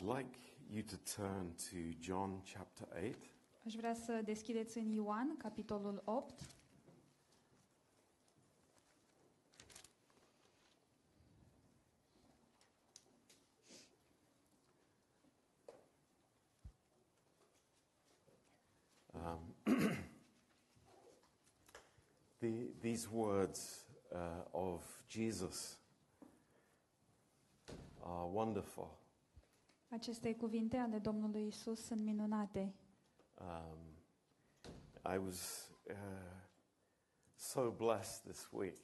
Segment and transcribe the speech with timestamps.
[0.00, 0.38] I'd like
[0.70, 3.16] you to turn to John chapter 8.
[3.66, 6.40] Aș vrea să deschideți în Ioan, capitolul 8.
[19.12, 19.54] Um,
[22.38, 22.48] the,
[22.80, 24.18] these words uh,
[24.50, 25.78] of Jesus
[28.02, 28.99] are wonderful.
[29.90, 32.74] Aceste cuvinte ale Domnului Isus sunt minunate.
[33.34, 33.78] Um,
[35.14, 35.94] I was uh,
[37.34, 38.76] so blessed this week.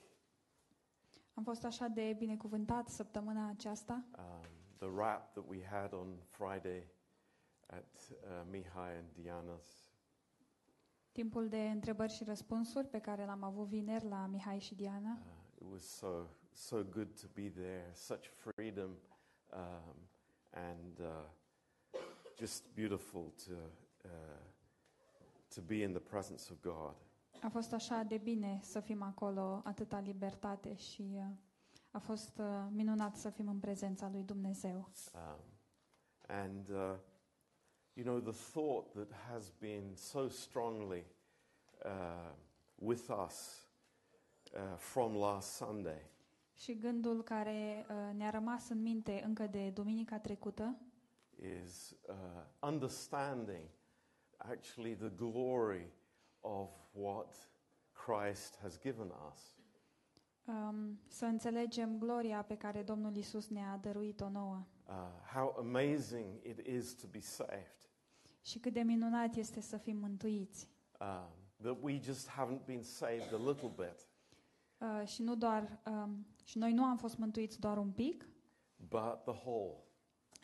[1.34, 4.05] Am fost așa de binecuvântat săptămâna aceasta.
[4.19, 6.87] Um, the rap that we had on Friday
[7.66, 9.91] at uh, Mihai and Diana's.
[11.12, 15.12] Timpul de întrebări și răspunsuri pe care l-am avut vineri la Mihai și Diana.
[15.12, 17.91] Uh, it was so so good to be there.
[17.95, 18.91] Such freedom,
[19.52, 19.97] um,
[20.56, 22.01] and uh,
[22.38, 23.52] just beautiful to
[24.05, 24.09] uh,
[25.55, 26.94] to be in the presence of God.
[27.42, 31.22] A fost așa de bine să fim acolo, atâta libertate și uh,
[31.91, 34.89] a fost uh, minunat să fim în prezența lui Dumnezeu.
[35.14, 35.41] Um,
[36.28, 36.94] and uh,
[37.92, 41.05] you know the thought that has been so strongly
[41.84, 42.33] uh,
[42.75, 43.69] with us
[44.55, 46.03] uh, from last Sunday
[46.57, 50.77] Și gândul care uh, ne-a rămas în minte încă de duminica trecută
[51.65, 52.15] is uh,
[52.61, 53.69] understanding
[54.37, 55.93] actually the glory
[56.41, 57.49] of what
[58.07, 59.57] Christ has given us.
[60.45, 64.93] um, să înțelegem gloria pe care Domnul Isus ne-a dăruit-o nouă Uh,
[65.34, 67.91] how amazing it is to be saved.
[68.43, 70.69] și cât de minunat este să fim mântuiți.
[71.01, 71.29] Um,
[71.62, 74.07] that we just haven't been saved a little bit,
[74.78, 78.28] Uh, și nu doar um, și noi nu am fost mântuiți doar un pic,
[78.77, 79.74] but the whole.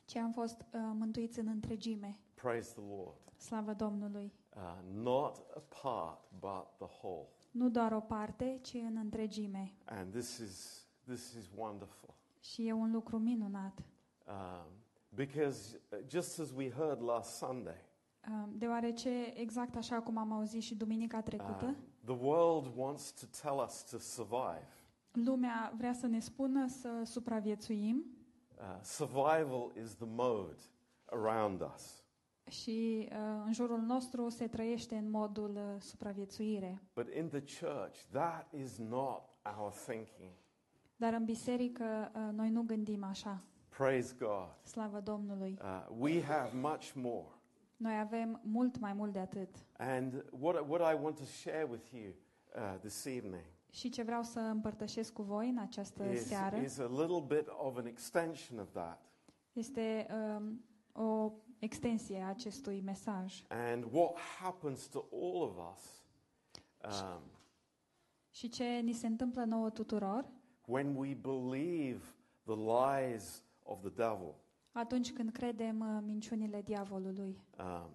[0.06, 2.18] ci am fost uh, mântuiți în întregime.
[2.34, 3.32] Praise the Lord.
[3.36, 4.32] Slavă Domnului!
[4.56, 7.28] Uh, not a part, but the whole.
[7.50, 9.72] Nu doar o parte, ci în întregime.
[9.84, 12.14] And this is this is wonderful.
[12.40, 13.82] Și e un lucru minunat.
[14.26, 14.66] Um,
[15.08, 17.90] because uh, just as we heard last Sunday,
[18.28, 23.26] Uh, Deoarece, exact așa cum am auzit și duminica trecută, uh, the world wants to
[23.42, 24.66] tell us to survive.
[25.12, 28.04] lumea vrea să ne spună să supraviețuim
[28.62, 30.60] Uh, survival is the mode
[31.04, 32.04] around us.
[32.50, 36.82] și uh, în jurul nostru se trăiește în modul uh, supraviețuire.
[36.94, 39.22] But in the church, that is not
[39.58, 40.30] our thinking.
[40.96, 43.42] Dar în biserică uh, noi nu gândim așa.
[43.68, 44.48] Praise God.
[44.64, 45.58] Slavă Domnului!
[45.62, 47.26] Uh, we have much more.
[47.82, 49.48] Noi avem mult mai mult de atât.
[49.76, 52.12] And what, what I want to share with you
[52.54, 56.78] uh, this evening Și ce vreau să împărtășesc cu voi în această is, seară is
[56.78, 59.02] a little bit of an extension of that.
[59.52, 60.06] este
[60.36, 63.44] um, o extensie a acestui mesaj.
[63.48, 66.02] And what happens to all of us
[67.02, 67.22] um,
[68.30, 70.24] Și ce ni se întâmplă nouă tuturor
[70.66, 72.04] when we believe
[72.44, 74.34] the lies of the devil.
[74.72, 77.40] Atunci când credem uh, minciunile diavolului.
[77.58, 77.90] Um,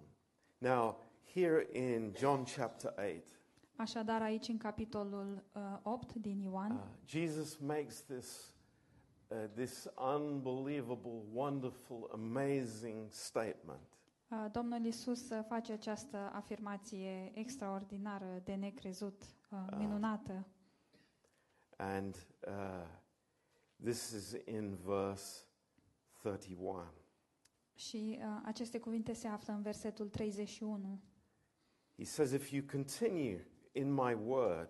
[0.58, 1.00] now,
[1.34, 3.24] here in John chapter 8,
[3.76, 8.54] Așadar, aici în capitolul uh, 8 din Ioan, uh, Jesus makes this,
[9.28, 13.80] uh, this unbelievable, wonderful, amazing statement.
[14.30, 19.22] uh, Domnul Isus uh, face această afirmație extraordinară de necrezut,
[19.52, 20.46] uh, minunată.
[21.78, 22.16] And
[22.48, 22.88] uh,
[23.84, 25.47] this is in verse
[26.18, 26.94] 31.
[27.74, 31.02] Și uh, aceste cuvinte se află în versetul 31.
[31.98, 34.70] He says, If you continue in my word,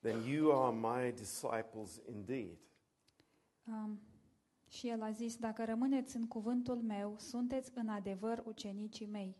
[0.00, 2.58] then you are my disciples indeed.
[3.66, 4.00] Um,
[4.68, 9.36] și el a zis, dacă rămâneți în cuvântul meu, sunteți în adevăr ucenicii mei.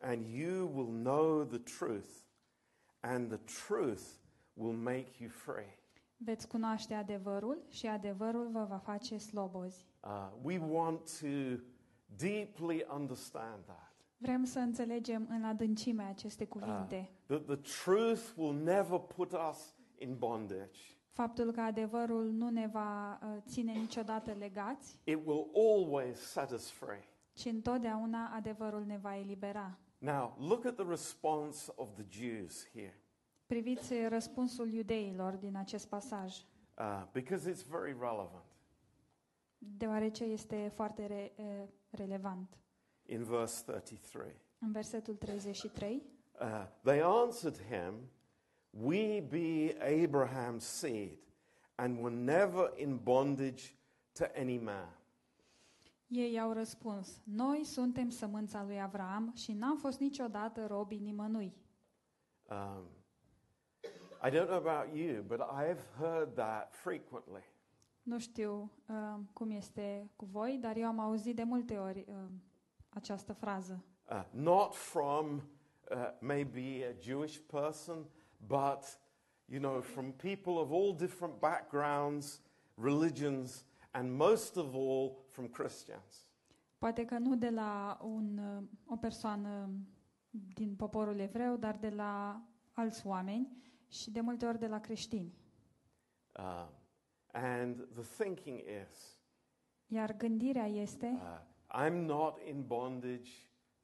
[0.00, 2.08] And you will know the truth,
[3.00, 4.02] and the truth
[4.52, 5.78] will make you free.
[6.16, 9.86] Veți cunoaște adevărul și adevărul vă va face slobozi.
[10.06, 11.60] Uh, we want to
[12.16, 13.92] deeply understand that.
[14.16, 17.10] Vrem să înțelegem în adâncime aceste cuvinte.
[17.26, 20.80] That the truth will never put us in bondage.
[21.08, 26.70] Faptul că adevărul nu ne va uh, ține niciodată legați, It will always set us
[26.70, 27.08] free.
[27.32, 29.78] ci întotdeauna adevărul ne va elibera.
[29.98, 33.00] Now, look at the response of the Jews here,
[33.46, 36.36] Priviți răspunsul iudeilor din acest pasaj,
[36.78, 38.44] uh, because it's very relevant.
[39.76, 42.58] Deoarece este foarte re, uh, relevant.
[43.06, 46.02] In verse 33, În versetul 33,
[46.40, 47.94] uh, they answered him,
[48.70, 51.18] We be Abraham's seed,
[51.74, 53.74] and were never in bondage
[54.12, 54.96] to any man.
[56.06, 61.54] Ei au răspuns, noi suntem sămânța lui Avram și n-am fost niciodată robii nimănui.
[62.50, 62.84] Um,
[64.22, 67.42] I don't know about you, but I've heard that frequently.
[68.06, 72.14] Nu știu uh, cum este cu voi, dar eu am auzit de multe ori uh,
[72.88, 73.84] această frază.
[74.10, 78.06] Uh, not from uh, maybe a Jewish person,
[78.46, 79.00] but
[79.44, 82.42] you know, from people of all different backgrounds,
[82.74, 86.28] religions, and most of all from Christians.
[86.78, 89.70] Poate că nu de la un, uh, o persoană
[90.54, 92.42] din poporul evreu, dar de la
[92.72, 93.56] alți oameni
[93.88, 95.34] și de multe ori de la creștini.
[96.38, 96.68] Um,
[97.36, 99.18] and the thinking is,
[99.86, 103.30] Iar gândirea este, uh, I'm not in bondage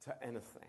[0.05, 0.67] to anything.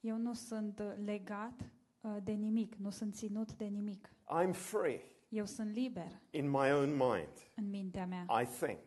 [0.00, 1.60] eu nu sunt uh, legat
[2.00, 4.08] uh, de nimic, nu sunt ținut de nimic.
[4.42, 8.26] I'm free Eu sunt liber in my own mind, în mintea mea.
[8.42, 8.80] I think.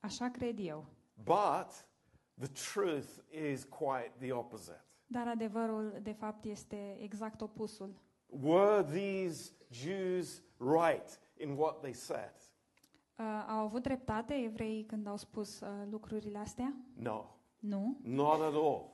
[0.00, 0.86] Așa cred eu.
[1.24, 1.86] But
[2.38, 4.84] the truth is quite the opposite.
[5.06, 7.94] Dar adevărul, de fapt, este exact opusul.
[8.26, 12.32] Were these Jews right in what they said?
[13.22, 16.74] Uh, au avut dreptate evreii când au spus uh, lucrurile astea?
[16.94, 17.24] No,
[17.58, 18.90] Nu, not at all.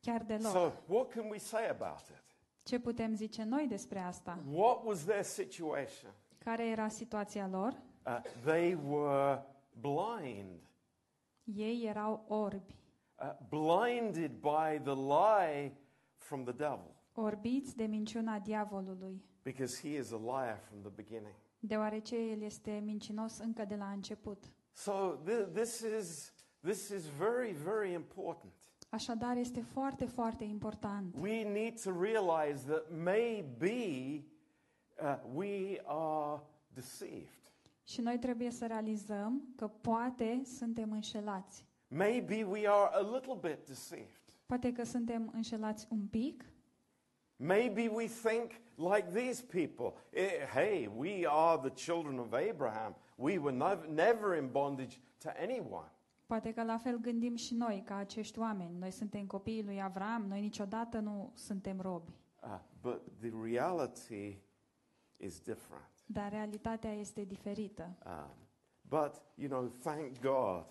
[0.00, 0.50] chiar deloc.
[0.52, 2.22] So, what can we say about it?
[2.62, 4.38] Ce putem zice noi despre asta?
[4.52, 6.10] What was their situation?
[6.38, 7.82] Care era situația lor?
[8.06, 9.42] Uh, they were
[9.80, 10.60] blind,
[11.44, 12.74] Ei erau orbi,
[13.22, 15.72] uh, blinded by the lie
[16.16, 21.34] from the devil, orbiți de minciuna diavolului, because he is a liar from the beginning.
[21.66, 24.44] Deoarece el este mincinos încă de la început.
[24.72, 24.92] So,
[25.24, 28.52] th- this is this is very, very important.
[28.88, 31.14] Așadar, este foarte, foarte important.
[31.20, 34.24] We need to realize that maybe
[35.02, 36.40] uh, we are
[36.74, 37.52] deceived.
[37.84, 41.66] Și noi trebuie să realizăm că poate suntem înșelați.
[41.88, 44.20] Maybe we are a little bit deceived.
[44.46, 46.44] Poate că suntem înșelați un pic,
[47.36, 52.94] Maybe we think like these people Eh, hey, we are the children of Abraham.
[53.16, 55.90] We were nev- never in bondage to anyone.
[56.26, 58.78] poate că la fel gândim și noi ca acești oameni.
[58.78, 62.12] Noi suntem copiii lui Avram, noi niciodată nu suntem robi.
[62.42, 64.38] Uh, but the reality
[65.16, 65.90] is different.
[66.06, 67.96] Dar realitatea este diferită.
[68.06, 68.30] Um,
[68.88, 70.64] but, you know, thank God.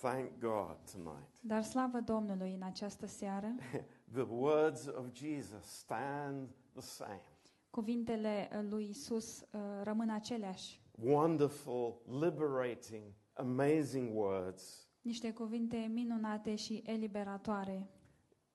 [0.00, 1.28] Thank God tonight.
[1.42, 3.54] Dar slavă Domnului în această seară,
[4.12, 7.22] the words of Jesus stand the same.
[7.70, 10.80] cuvintele uh, lui Isus uh, rămân aceleași.
[11.02, 14.88] Wonderful, liberating, amazing words.
[15.02, 17.88] Niște cuvinte minunate și eliberatoare.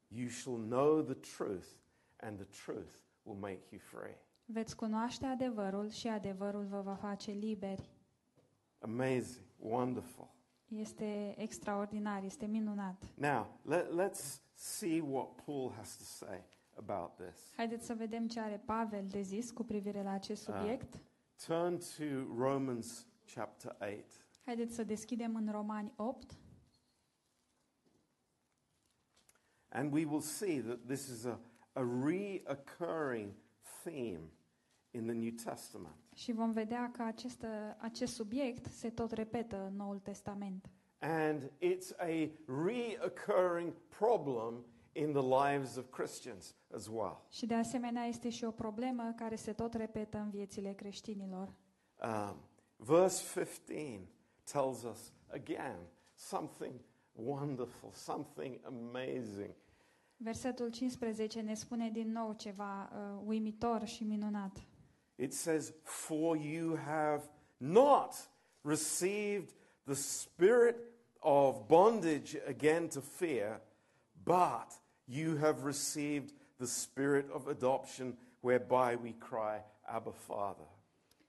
[0.08, 1.68] You shall know the truth,
[2.16, 2.94] and the truth
[3.24, 4.18] will make you free.
[4.46, 7.90] Veți cunoaște adevărul și adevărul vă va face liberi.
[8.80, 10.35] Amazing, wonderful.
[10.68, 13.04] Este extraordinar, este minunat.
[13.16, 16.44] Now, let, let's see what Paul has to say
[16.76, 17.52] about this.
[17.56, 21.00] Haideți să vedem ce are Pavel de zis cu privire la acest subiect.
[21.46, 22.04] Turn to
[22.38, 24.04] Romans chapter 8.
[24.46, 26.38] Haideți să deschidem în Romani 8
[29.76, 31.38] And we will see that this is a,
[31.76, 33.34] a reoccurring
[33.84, 34.32] theme
[34.94, 35.96] in the New Testament.
[36.16, 37.46] Și vom vedea că acest,
[37.78, 40.70] acest subiect se tot repetă în Noul Testament.
[41.00, 47.22] And it's a reoccurring problem in the lives of Christians as well.
[47.30, 51.54] Și de asemenea este și o problemă care se tot repetă în viețile creștinilor.
[52.04, 52.36] Um,
[52.76, 54.00] verse 15
[54.52, 55.78] tells us again
[56.14, 56.74] something
[57.12, 59.56] wonderful, something amazing.
[60.18, 64.66] Versetul 15 ne spune din nou ceva uh, uimitor și minunat.
[65.16, 67.22] It says, For you have
[67.58, 68.30] not
[68.62, 69.54] received
[69.86, 70.76] the spirit
[71.22, 73.62] of bondage again to fear,
[74.24, 74.74] but
[75.08, 80.68] you have received the spirit of adoption, whereby we cry, Abba, Father.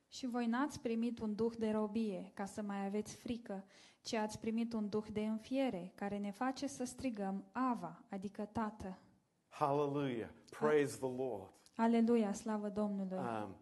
[0.09, 3.65] Și voi n-ați primit un duh de robie, ca să mai aveți frică,
[4.01, 8.99] ci ați primit un duh de înfiere, care ne face să strigăm Ava, adică Tată.
[9.49, 10.29] Hallelujah.
[10.59, 11.51] Praise the Lord.
[11.77, 13.19] Aleluia, slavă Domnului!
[13.19, 13.57] Um,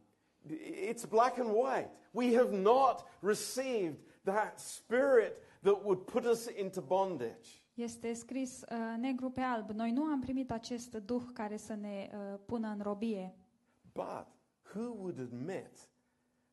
[0.90, 1.90] it's black and white.
[2.10, 7.62] We have not received that spirit that would put us into bondage.
[7.74, 9.70] Este scris uh, negru pe alb.
[9.70, 13.34] Noi nu am primit acest duh care să ne uh, pună în robie.
[13.92, 14.26] But
[14.74, 15.88] who would admit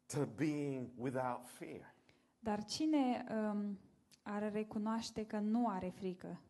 [0.06, 1.94] to being without fear?
[2.40, 3.80] Dar cine um,
[4.22, 6.42] ar recunoaște că nu are frică?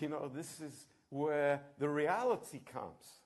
[0.00, 3.21] You know, this is where the reality comes.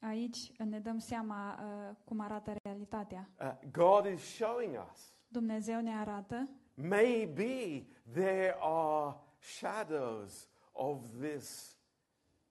[0.00, 3.28] Aici ne dăm seama uh, cum arată realitatea.
[3.40, 11.76] Uh, God is showing us Dumnezeu ne arată maybe there are shadows of this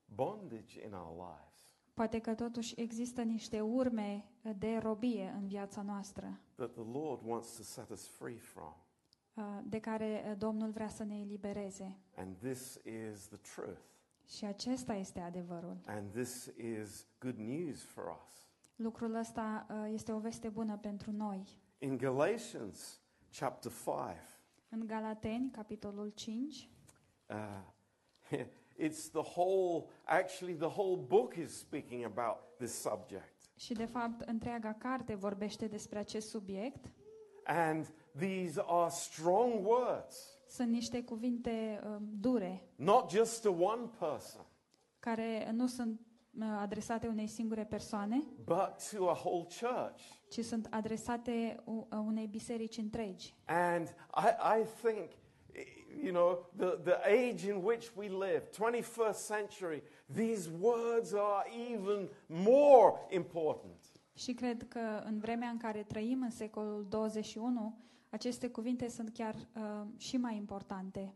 [0.04, 1.48] bondage in our lives.
[1.94, 4.24] Poate că totuși există niște urme
[4.58, 8.74] de robie în viața noastră, that the Lord wants to set us free from.
[9.34, 11.98] uh, de care uh, Domnul vrea să ne elibereze.
[12.16, 13.89] And this is the truth.
[14.30, 15.76] Și acesta este adevărul.
[15.86, 18.48] And this is good news for us.
[18.76, 21.44] Lucrul ăsta uh, este o veste bună pentru noi.
[21.78, 23.00] In Galatians
[23.38, 23.86] chapter 5,
[24.68, 26.68] În Galateni, capitolul 5,
[27.26, 27.36] uh,
[28.86, 33.34] it's the whole, actually, the whole book is speaking about this subject.
[33.56, 36.90] și de fapt întreaga carte vorbește despre acest subiect.
[37.44, 44.44] And these are strong words, Sunt niște cuvinte uh, dure, not just to one person,
[44.98, 46.00] care nu sunt
[46.40, 50.00] uh, adresate unei singure persoane, but to a whole church.
[50.28, 53.34] ci sunt adresate u- uh, unei biserici întregi.
[53.46, 55.10] And I, I think,
[56.02, 59.82] you know, the, the age in which we live, 21st century,
[60.14, 63.78] these words are even more important.
[64.14, 67.78] Și cred că în vremea în care trăim, în secolul 21,
[68.10, 71.14] aceste cuvinte sunt chiar uh, și mai importante.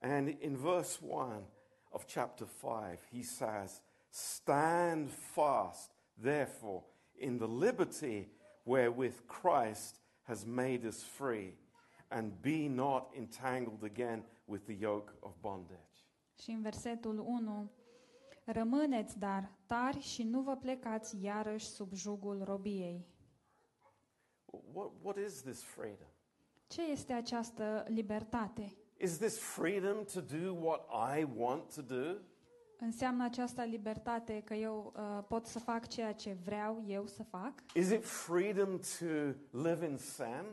[0.00, 1.42] And in verse 1
[1.88, 5.90] of chapter 5, he says, Stand fast,
[6.22, 6.84] therefore,
[7.18, 8.28] in the liberty
[8.62, 11.56] wherewith Christ has made us free,
[12.08, 16.06] and be not entangled again with the yoke of bondage.
[16.38, 17.70] Și în versetul 1,
[18.44, 23.06] Rămâneți, dar, tari și nu vă plecați iarăși sub jugul robiei.
[24.72, 26.08] What, what is this freedom?
[26.74, 28.72] Ce este această libertate?
[28.96, 30.80] Is this freedom to do what
[31.18, 32.16] I want to do?
[32.78, 37.52] Înseamnă această libertate că eu uh, pot să fac ceea ce vreau eu să fac?
[37.74, 39.04] Is it freedom to
[39.50, 40.44] live in sin?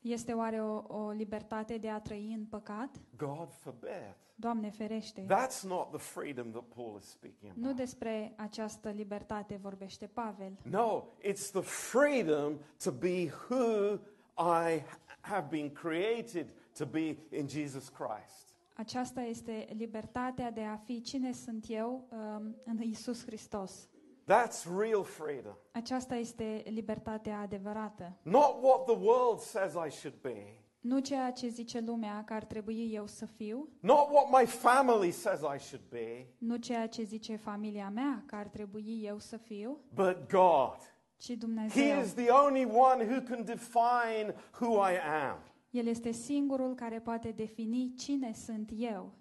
[0.00, 2.90] Este oare o, o libertate de a trăi în păcat?
[3.16, 4.16] God forbid.
[4.34, 5.26] Doamne ferește!
[5.26, 7.76] That's not the freedom that Paul is speaking Nu about.
[7.76, 13.98] despre această libertate vorbește Pavel, No, it's the freedom to be who
[14.38, 14.82] I
[15.26, 18.54] have been created to be in Jesus Christ.
[18.74, 23.88] Aceasta este libertatea de a fi cine sunt eu um, în Isus Hristos.
[24.24, 25.54] That's real freedom.
[25.72, 28.18] Aceasta este libertatea adevărată.
[28.22, 30.60] Not what the world says I should be.
[30.80, 35.10] Nu ceea ce zice lumea că ar trebui eu să fiu, Not what my family
[35.10, 39.36] says I should be, nu ceea ce zice familia mea că ar trebui eu să
[39.36, 40.95] fiu, but God.
[41.16, 42.00] Ci He Dumnezeu.
[42.00, 44.96] is the only one who can define who I
[45.28, 45.38] am.
[45.70, 49.12] El este singurul care poate defini cine sunt eu.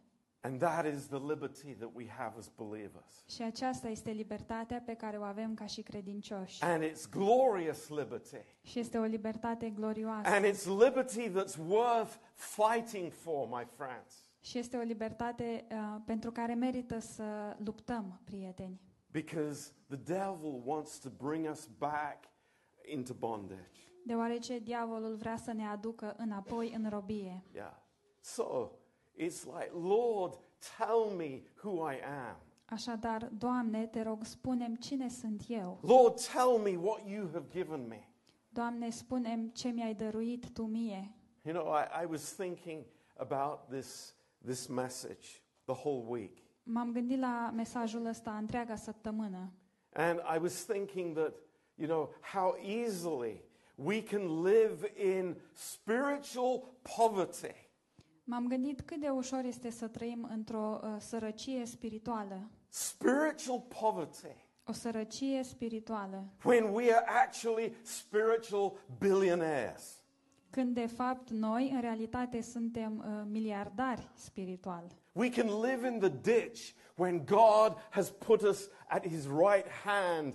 [0.41, 3.23] And that is the liberty that we have as believers.
[3.29, 6.63] Și aceasta este libertatea pe care o avem ca și credincioși.
[6.63, 8.37] And it's glorious liberty.
[8.61, 10.29] Și este o libertate glorioasă.
[10.29, 14.29] And it's liberty that's worth fighting for, my friends.
[14.39, 18.79] Și este o libertate uh, pentru care merită să luptăm, prieteni.
[19.15, 22.27] Because the devil wants to bring us back
[22.85, 23.89] into bondage.
[24.05, 27.43] Deoarece diavolul vrea să ne aducă înapoi în robie.
[27.53, 27.73] Yeah.
[28.19, 28.71] So
[29.17, 30.39] it's like, Lord,
[30.77, 32.37] tell me who I am.
[32.65, 35.79] Așadar, Doamne, te rog, spunem cine sunt eu.
[35.81, 38.09] Lord, tell me what you have given me.
[38.49, 41.15] Doamne, spunem ce mi-ai dăruit Tu mie.
[41.41, 42.85] You know, I, I was thinking
[43.17, 46.44] about this, this message the whole week.
[46.67, 49.51] M-am gândit la mesajul ăsta întreaga săptămână
[49.93, 51.33] And I was thinking that,
[51.75, 53.43] you know, how easily
[53.75, 56.63] we can live in spiritual
[56.97, 57.55] poverty.
[58.23, 62.49] M-am gândit cât de ușor este să trăim într-o uh, sărăcie spirituală.
[62.69, 64.35] Spiritual poverty.
[64.63, 66.23] O sărăcie spirituală.
[66.43, 70.04] When we are actually spiritual billionaires.
[70.55, 74.87] Când de fapt noi în realitate suntem uh, miliardari spirituali.
[75.11, 80.33] We can live in the ditch when God has put us at his right hand,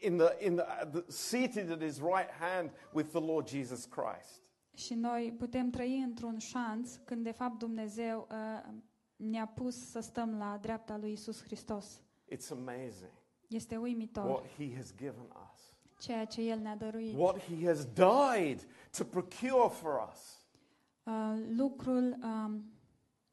[0.00, 4.42] in the, in the, the, seated at his right hand with the Lord Jesus Christ.
[4.74, 8.72] Și noi putem trăi într-un șanț când de fapt Dumnezeu uh,
[9.16, 12.02] ne-a pus să stăm la dreapta lui Isus Hristos.
[12.34, 13.12] It's amazing
[13.48, 17.14] Este uimitor what he has given us, ceea ce El ne-a dăruit.
[17.16, 18.66] what he has died
[18.98, 20.44] to procure for us.
[21.02, 22.64] Uh, lucrul, um,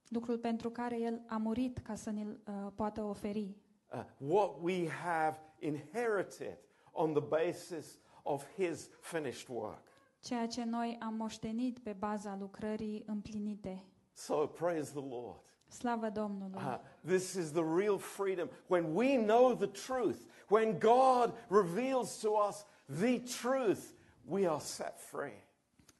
[0.07, 3.55] lucrul pentru care El a murit ca să ne-l uh, poată oferi.
[3.93, 6.57] Uh, what we have inherited
[6.91, 9.81] on the basis of his finished work.
[10.19, 13.83] Ceea ce noi am moștenit pe baza lucrării împlinite.
[14.13, 15.39] So praise the Lord.
[15.67, 16.61] Slavă Domnului!
[16.61, 18.49] Uh, this is the real freedom.
[18.67, 20.17] When we know the truth,
[20.47, 22.65] when God reveals to us
[22.99, 23.79] the truth,
[24.27, 25.43] we are set free.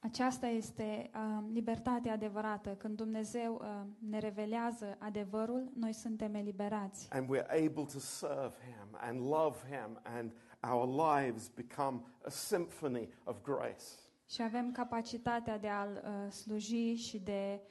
[0.05, 2.69] Aceasta este uh, libertatea adevărată.
[2.69, 3.67] Când Dumnezeu uh,
[4.09, 7.07] ne revelează adevărul, noi suntem eliberați.
[7.11, 10.31] and we're able to serve Him and love Him, and
[10.71, 13.83] our lives become a symphony of grace.
[14.29, 17.61] Și avem capacitatea de a-L uh, sluji și de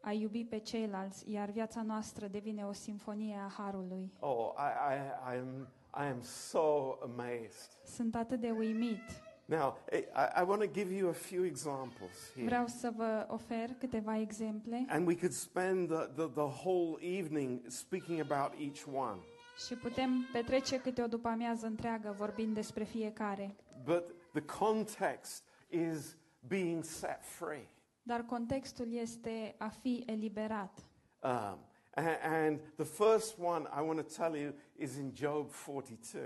[0.00, 4.12] a iubi pe ceilalți, iar viața noastră devine o simfonie a Harului.
[4.18, 5.68] Oh, I, I, I, am,
[6.04, 7.70] I am so amazed.
[7.84, 9.24] Sunt atât de uimit.
[9.48, 12.46] Now, I, I want to give you a few examples here.
[12.46, 17.60] Vreau să vă ofer câteva exemple And we could spend the, the, the whole evening
[17.68, 19.18] speaking about each one.
[19.66, 23.54] și putem petrece câte o după amiază întreagă vorbind despre fiecare.
[23.84, 26.16] But the context is
[26.48, 27.68] being set free.
[28.02, 30.78] Dar contextul este a fi eliberat.
[31.22, 31.58] Um,
[31.94, 36.22] a- and the first one I want to tell you is in Job 42.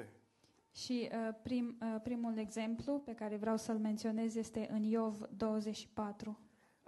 [0.72, 6.38] Și uh, prim, uh, primul exemplu pe care vreau să-l menționez este în Iov 24.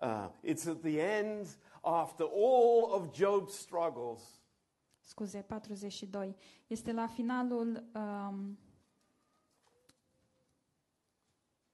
[0.03, 4.41] Uh, it's at the end, after all of Job's struggles,
[5.01, 6.37] Scuze, 42.
[6.67, 8.59] Este la finalul um,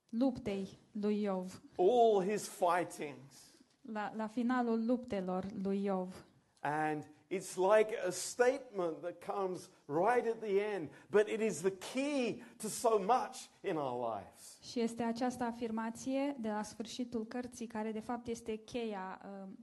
[0.08, 1.62] luptei lui Iov.
[1.76, 3.56] all his fightings.
[3.80, 6.24] La, la finalul luptelor lui Iov.
[6.60, 11.72] And it's like a statement that comes right at the end, but it is the
[11.92, 14.58] key to so much in our lives.
[14.70, 19.58] Și este această afirmație de la sfârșitul cărții care de fapt este cheia, um,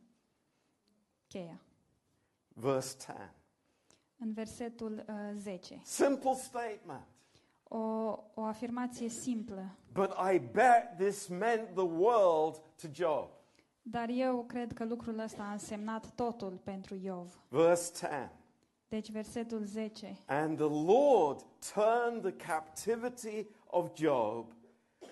[1.28, 1.62] cheia
[2.54, 3.34] Verse 10.
[4.18, 5.82] în versetul uh, 10.
[5.84, 7.08] Simple statement.
[7.64, 7.78] O,
[8.34, 13.30] o afirmație simplă, But I bet this meant the world to Job.
[13.88, 17.42] Dar eu cred că lucrul ăsta a însemnat totul pentru Iov.
[17.50, 18.32] Verse 10.
[18.88, 20.18] Deci versetul 10.
[20.28, 24.54] And the Lord turned the captivity of Job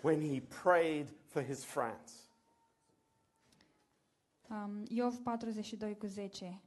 [0.01, 2.30] when he prayed for his friends.
[4.50, 6.62] Um, Iov 42 cu 10.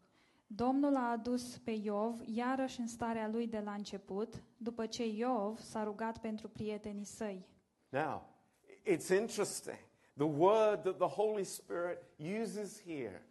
[0.46, 5.58] Domnul a adus pe Iov iarăși în starea lui de la început, după ce Iov
[5.58, 7.46] s-a rugat pentru prietenii săi.
[7.88, 8.22] Now,
[8.84, 9.78] it's interesting.
[10.16, 11.98] The word that the Holy Spirit
[12.40, 13.22] uses here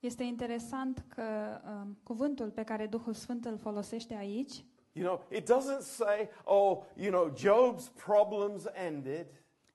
[0.00, 1.22] Este interesant că
[1.66, 6.82] um, cuvântul pe care Duhul Sfânt îl folosește aici You know, it doesn't say, oh,
[6.96, 9.26] you know, Job's problems ended.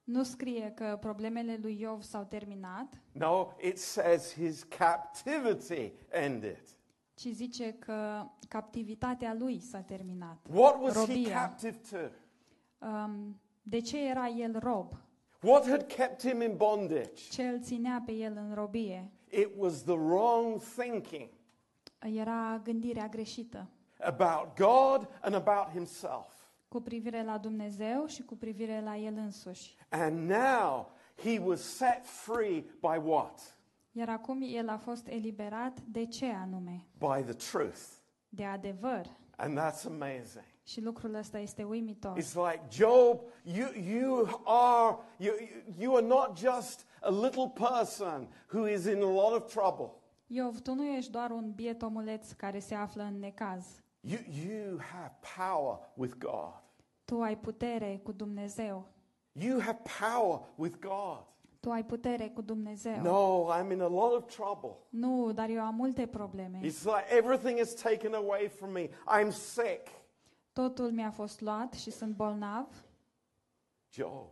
[0.04, 6.62] nu scrie că problemele lui Iov s-au terminat, No, it says his captivity ended.
[7.15, 10.38] ci zice că captivitatea lui s-a terminat.
[10.54, 11.39] What was he Robia.
[11.41, 11.97] captive to?
[12.88, 14.95] Um, de ce era el rob?
[15.43, 17.29] What had kept him in bondage?
[17.32, 19.12] Ce îl ținea pe el în robie?
[19.29, 21.29] It was the wrong thinking
[21.99, 23.67] Era gândirea greșită
[23.99, 26.34] about God and about himself.
[26.67, 29.75] cu privire la Dumnezeu și cu privire la el însuși.
[29.89, 33.58] And now he was set free by what?
[33.91, 36.86] Iar acum el a fost eliberat de ce anume?
[36.97, 37.82] By the truth.
[38.29, 39.06] De adevăr.
[39.36, 40.45] And that's amazing.
[40.63, 42.17] Și lucrul ăsta este uimitor.
[42.19, 45.34] It's like, Job, you, you, are, you,
[45.80, 49.91] you are not just a little person who is in a lot of trouble.
[50.28, 53.65] Iov, tu nu ești doar un biet omuleț care se află în necaz.
[53.99, 56.62] You, you have power with God.
[57.06, 58.88] Tu ai putere cu Dumnezeu.
[59.32, 61.23] You have power with God.
[61.60, 63.02] Tu ai putere cu Dumnezeu.
[63.02, 64.78] No, I'm in a lot of trouble.
[64.89, 66.60] Nu, dar eu am multe probleme.
[66.63, 68.89] It's like everything is taken away from me.
[69.08, 69.88] I'm sick.
[70.54, 72.84] Totul mi-a fost luat și sunt bolnav.
[73.89, 74.30] Job,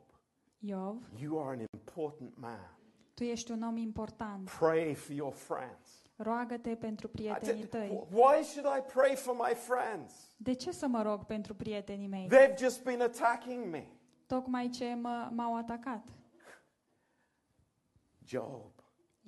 [0.60, 2.78] Iov, you are an important man.
[3.14, 4.50] tu ești un om important.
[4.60, 5.90] Pray for your friends.
[6.16, 8.08] Roagă-te pentru I prietenii did- tăi.
[8.12, 10.14] why should I pray for my friends?
[10.38, 12.28] De ce să mă rog pentru prietenii mei?
[12.28, 13.88] They've just been attacking me.
[14.28, 16.08] Tocmai ce mă, m-au atacat.
[18.26, 18.72] Job,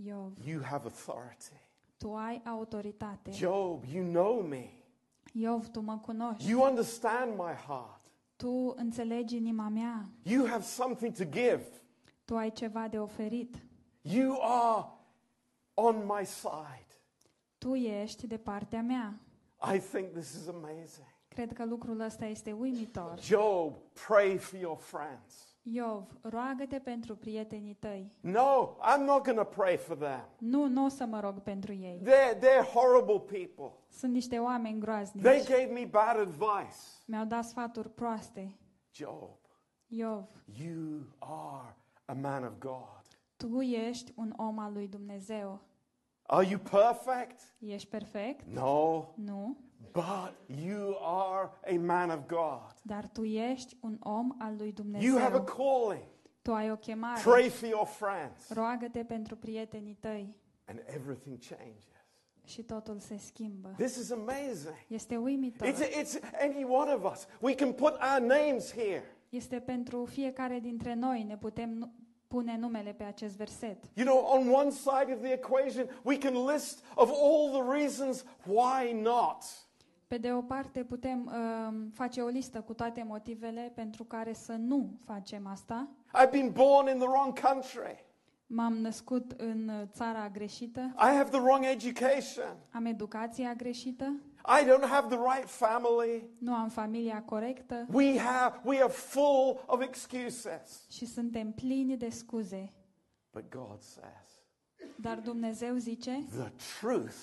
[0.03, 1.61] Iov, you have authority.
[1.97, 3.31] tu ai autoritate.
[3.31, 4.69] Job, you know me.
[5.35, 6.49] Iov, tu mă cunoști.
[6.49, 8.01] You understand my heart.
[8.35, 10.09] Tu înțelegi inima mea.
[10.23, 11.63] You have something to give.
[12.25, 13.65] Tu ai ceva de oferit.
[14.01, 14.87] You are
[15.73, 16.87] on my side.
[17.57, 19.19] Tu ești de partea mea.
[19.73, 21.07] I think this is amazing.
[21.27, 23.19] Cred că lucrul ăsta este uimitor.
[23.19, 23.73] Job,
[24.07, 25.52] pray for your friends.
[25.65, 28.11] Iov, roagă-te pentru prietenii tăi.
[28.21, 30.25] No, I'm not going to pray for them.
[30.37, 32.01] Nu, nu o să mă rog pentru ei.
[32.03, 33.77] They're, they're horrible people.
[33.89, 35.47] Sunt niște oameni They groaznici.
[35.47, 36.77] gave me bad advice.
[37.05, 38.57] Mi-au dat sfaturi proaste.
[38.91, 39.29] Job,
[39.87, 40.23] Iov,
[40.59, 43.01] you are a man of God.
[43.37, 45.59] tu ești un om al lui Dumnezeu.
[46.25, 47.55] Are you perfect?
[47.59, 48.45] Ești perfect?
[48.53, 49.57] No, Nu.
[49.91, 52.75] But you are a man of God.
[52.81, 56.03] Dar tu ești un om al lui You have a calling.
[56.41, 57.21] Tu ai o chemare.
[57.21, 58.49] Pray for your friends.
[58.49, 61.83] Roagă-te pentru prietenii tăi And everything changes.
[62.45, 63.73] și totul se schimbă.
[63.77, 64.75] This is amazing.
[64.87, 65.67] Este uimitor.
[65.67, 67.27] It's, it's any one of us.
[67.39, 69.03] We can put our names here.
[69.29, 71.93] Este pentru fiecare dintre noi, ne putem
[72.27, 73.77] pune numele pe acest verset.
[73.93, 78.25] You know, on one side of the equation, we can list of all the reasons
[78.45, 79.43] why not.
[80.07, 84.53] Pe de o parte putem um, face o listă cu toate motivele pentru care să
[84.53, 85.87] nu facem asta.
[86.23, 88.05] I've been born in the wrong country.
[88.47, 92.57] M-am născut în uh, țara greșită, I have the wrong education.
[92.71, 94.19] am educația greșită,
[94.61, 96.29] I don't have the right family.
[96.37, 100.85] nu am familia corectă We have we are full of excuses.
[100.89, 102.69] și suntem plini de scuze.
[103.31, 104.41] But God says,
[104.95, 107.15] Dar Dumnezeu zice, the truth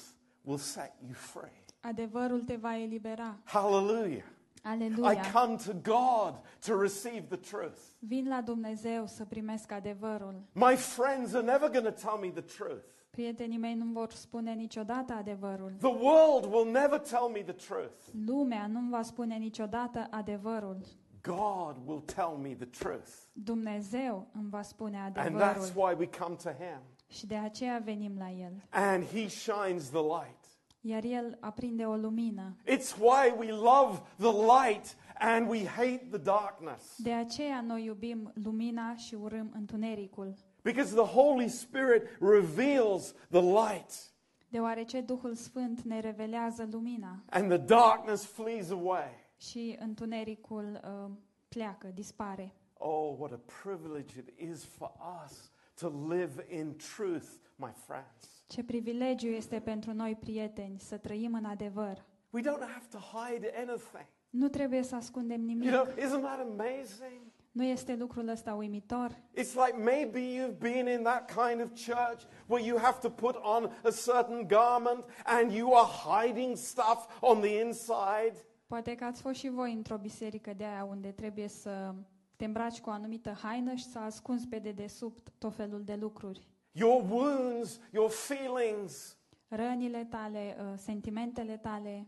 [0.43, 1.60] will set you free.
[1.81, 3.37] Adevărul te va elibera.
[3.45, 4.25] Hallelujah.
[4.65, 5.23] I Aleluia!
[5.33, 6.35] come to God
[6.67, 7.79] to receive the truth.
[7.99, 10.35] Vin la Dumnezeu să primesc adevărul.
[10.53, 12.85] My friends are never going to tell me the truth.
[13.11, 15.73] Prietenii mei nu vor spune niciodată adevărul.
[15.79, 17.95] The world will never tell me the truth.
[18.27, 20.79] Lumea nu va spune niciodată adevărul.
[21.23, 23.09] God will tell me the truth.
[23.33, 25.41] Dumnezeu îmi va spune And adevărul.
[25.41, 26.81] that's why we come to Him.
[27.09, 28.53] Și de aceea venim la El.
[28.71, 30.40] And He shines the light.
[30.81, 32.57] Iar El aprinde o lumină.
[32.67, 36.97] It's why we love the light and we hate the darkness.
[36.97, 40.35] De aceea noi iubim lumina și urâm întunericul.
[40.63, 44.13] Because the Holy Spirit reveals the light
[44.49, 49.09] Deoarece Duhul Sfânt ne revelează lumina and the darkness flees away.
[49.37, 51.11] și întunericul uh,
[51.49, 52.55] pleacă, dispare.
[52.79, 54.93] Oh, what a privilege it is for
[55.25, 57.27] us to live in truth,
[57.61, 58.45] my friends.
[58.47, 62.05] Ce privilegiu este pentru noi, prieteni, să trăim în adevăr.
[62.31, 64.07] We don't have to hide anything.
[64.31, 65.71] Nu trebuie să ascundem You nimic.
[65.71, 67.21] know, isn't that amazing?
[67.53, 69.11] Nu este lucrul ăsta uimitor?
[69.11, 73.35] It's like maybe you've been in that kind of church where you have to put
[73.35, 75.89] on a certain garment and you are
[76.27, 78.33] hiding stuff on the inside.
[78.67, 81.95] Poate că ați fost și voi într-o biserică de aia unde trebuie să
[82.37, 86.49] te îmbraci cu o anumită haină și să ascunzi pe dedesubt tot felul de lucruri.
[86.73, 89.17] Your wounds, your feelings.
[89.49, 92.07] Rănile tale, uh, sentimentele tale,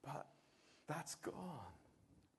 [0.00, 0.26] But
[0.86, 1.72] that's gone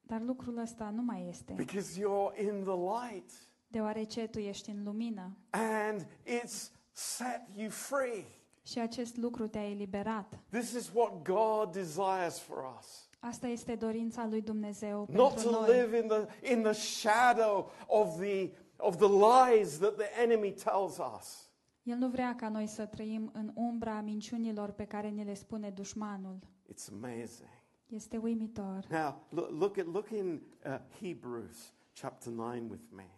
[0.08, 2.76] dar lucrul ăsta nu mai este, because you're in the
[3.12, 3.32] light
[3.68, 8.26] deoarece tu ești în lumină and it's set you free.
[8.66, 10.40] și acest lucru te-a eliberat.
[10.50, 13.08] This is what God desires for us.
[13.20, 15.80] Asta este dorința lui Dumnezeu Not pentru to noi.
[15.80, 20.98] live in the, in the shadow of the, of the lies that the enemy tells
[21.18, 21.48] us.
[21.84, 25.70] El nu vrea ca noi să trăim în umbra minciunilor pe care ne le spune
[25.70, 26.40] dușmanul.
[26.74, 27.50] It's amazing.
[27.88, 28.86] Este uimitor.
[28.90, 33.10] Now, look, look, at, look in uh, Hebrews chapter 9 with me.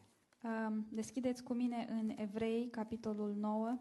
[0.42, 3.80] Um, deschideți cu mine în Evrei, capitolul 9.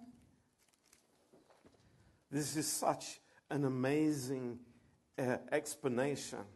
[2.28, 4.58] This is such an amazing
[5.16, 6.46] uh, explanation.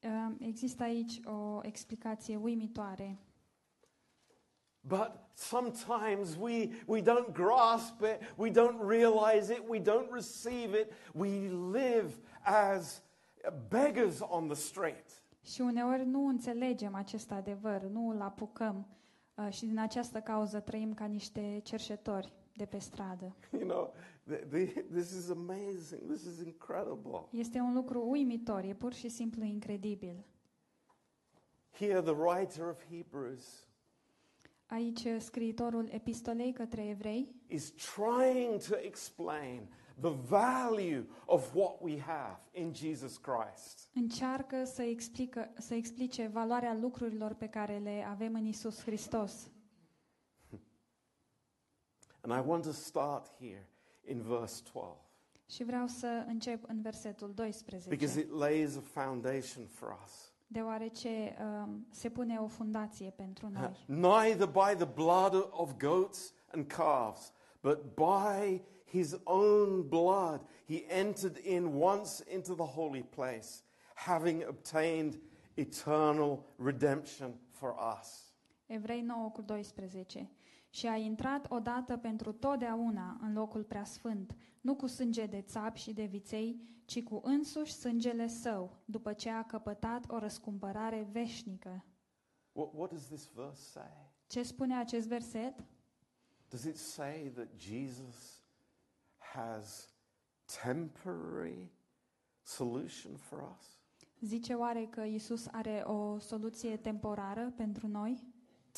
[0.00, 3.18] Um, există aici o explicație uimitoare.
[4.86, 10.92] But sometimes we, we don't grasp it, we don't realize it, we don't receive it.
[11.14, 12.12] We live
[12.44, 13.00] as
[13.68, 15.22] beggars on the street.
[15.42, 18.86] Și uneori nu înțelegem acest adevăr, nu îl apucăm
[19.34, 23.36] uh, și din această cauză trăim ca niște cerșetori de pe stradă.
[23.58, 23.94] You know,
[24.32, 26.00] th- th- this is amazing.
[26.10, 27.26] This is incredible.
[27.30, 30.24] Este un lucru uimitor, e pur și simplu incredibil.
[31.70, 33.63] Here, the writer of Hebrews
[34.66, 39.68] Aici scriitorul epistolei către evrei is trying to explain
[40.00, 43.88] the value of what we have in Jesus Christ.
[43.94, 49.50] încearcă să, explică, să explice valoarea lucrurilor pe care le avem în Isus Hristos.
[52.20, 53.68] And I want to start here
[54.06, 54.98] in verse 12
[55.46, 60.33] Și vreau să încep în versetul because 12, it lays a foundation for us.
[60.54, 63.84] Deoarece um, se pune o fundație pentru noi.
[63.86, 71.36] Neither by the blood of goats and calves, but by his own blood he entered
[71.36, 73.62] in once into the holy place,
[73.94, 75.20] having obtained
[75.54, 78.34] eternal redemption for us.
[78.66, 80.28] Evrei 9 cu 12.
[80.74, 85.92] Și a intrat odată pentru totdeauna în locul preasfânt, nu cu sânge de țap și
[85.92, 91.84] de viței, ci cu însuși sângele său, după ce a căpătat o răscumpărare veșnică.
[92.52, 94.12] What, what does this verse say?
[94.26, 95.64] Ce spune acest verset?
[96.48, 98.42] Does it say that Jesus
[99.16, 99.94] has
[100.62, 101.72] temporary
[102.42, 103.80] solution for us?
[104.20, 108.32] Zice oare că Isus are o soluție temporară pentru noi?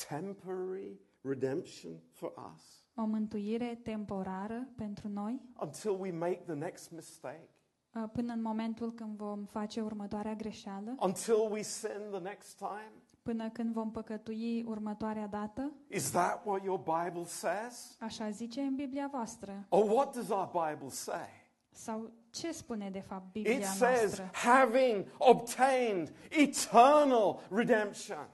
[0.09, 7.49] temporary redemption for us O mântuire temporară pentru noi, until we make the next mistake,
[7.95, 12.93] uh, până în momentul când vom face următoarea greșeală, until we sin the next time?
[13.23, 15.73] până când vom păcătui următoarea dată?
[15.89, 17.97] Is that what your Bible says?
[18.01, 19.67] Așa zice în Biblia voastră.
[19.69, 21.29] Or what does our Bible say?
[21.71, 24.31] Sau ce spune de fapt It Biblia says, noastră?
[24.33, 28.29] having obtained eternal redemption.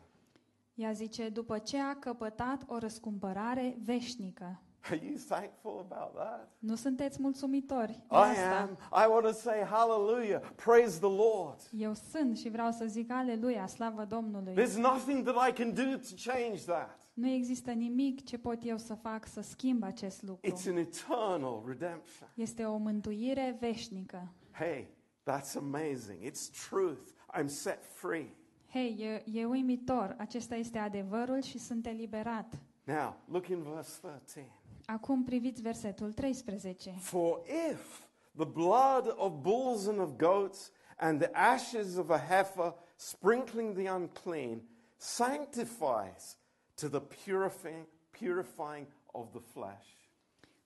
[0.75, 4.63] Ea zice, după ce a căpătat o răscumpărare veșnică.
[4.85, 6.51] Are you thankful about that?
[6.59, 8.61] Nu sunteți mulțumitori de I asta?
[8.61, 8.79] am.
[9.05, 10.41] I want to say hallelujah.
[10.65, 11.61] Praise the Lord.
[11.71, 14.55] Eu sunt și vreau să zic aleluia, slavă Domnului.
[14.55, 16.99] There's nothing that I can do to change that.
[17.15, 20.51] Nu există nimic ce pot eu să fac să schimb acest lucru.
[20.51, 22.29] It's an eternal redemption.
[22.35, 24.33] Este o mântuire veșnică.
[24.51, 24.89] Hey,
[25.31, 26.23] that's amazing.
[26.23, 27.11] It's truth.
[27.41, 28.35] I'm set free.
[28.73, 32.59] Hei, e, e uimitor, acesta este adevărul și sunt eliberat.
[32.85, 34.53] Now, look in verse 13.
[34.87, 36.91] Acum priviți versetul 13.
[36.91, 38.07] For if
[38.37, 43.91] the blood of bulls and of goats and the ashes of a heifer sprinkling the
[43.91, 44.63] unclean
[44.97, 46.39] sanctifies
[46.75, 49.87] to the purifying, purifying of the flesh,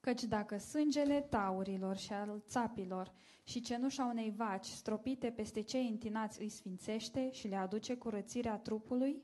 [0.00, 3.12] Căci dacă sângele taurilor și al țapilor
[3.48, 9.22] și cenușa unei vaci stropite peste cei întinați îi sfințește și le aduce curățirea trupului,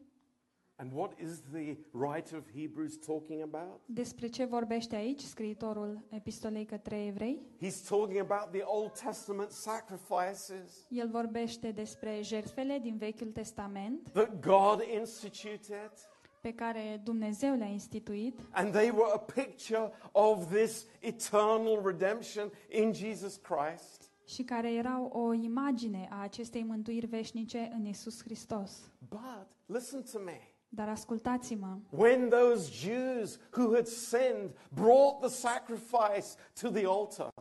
[0.77, 3.81] and what is the writer of Hebrews talking about?
[3.87, 7.47] despre ce vorbește aici scriitorul epistolei către evrei?
[7.63, 14.41] He's talking about the Old Testament sacrifices El vorbește despre jertfele din Vechiul Testament that
[14.41, 15.93] God instituted,
[16.41, 22.93] pe care Dumnezeu le-a instituit and they were a picture of this eternal redemption in
[22.93, 24.11] Jesus Christ.
[24.25, 28.91] Și care erau o imagine a acestei mântuiri veșnice în Isus Hristos.
[29.09, 30.41] But listen to me.
[30.69, 36.27] Dar ascultați-mă, When those Jews who had sinned brought the sacrifice
[36.61, 37.33] to the altar,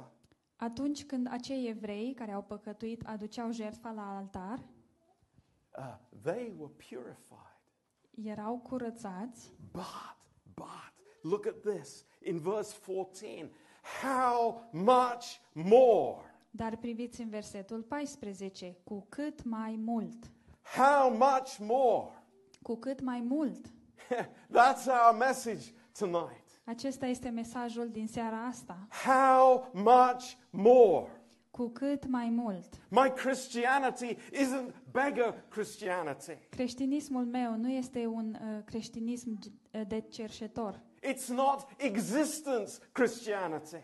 [0.56, 4.60] atunci când acei evrei care au păcătuit aduceau jertfa la altar,
[5.78, 7.60] uh, they were purified.
[8.24, 10.16] erau curățați, But,
[10.54, 13.52] but, look at this in verse 14.
[14.02, 16.31] How much more?
[16.52, 20.32] Dar priviți în versetul 14, cu cât mai mult,
[20.78, 22.24] How much more?
[22.62, 23.66] cu cât mai mult.
[24.58, 26.44] That's our message tonight.
[26.64, 28.88] Acesta este mesajul din seara asta.
[29.06, 31.08] How much more?
[31.52, 32.74] Cu cât mai mult.
[32.90, 36.38] My Christianity isn't beggar Christianity.
[36.50, 40.82] Creștinismul meu nu este un uh, creștinism g- de cerșetor.
[41.14, 43.76] It's not existence Christianity.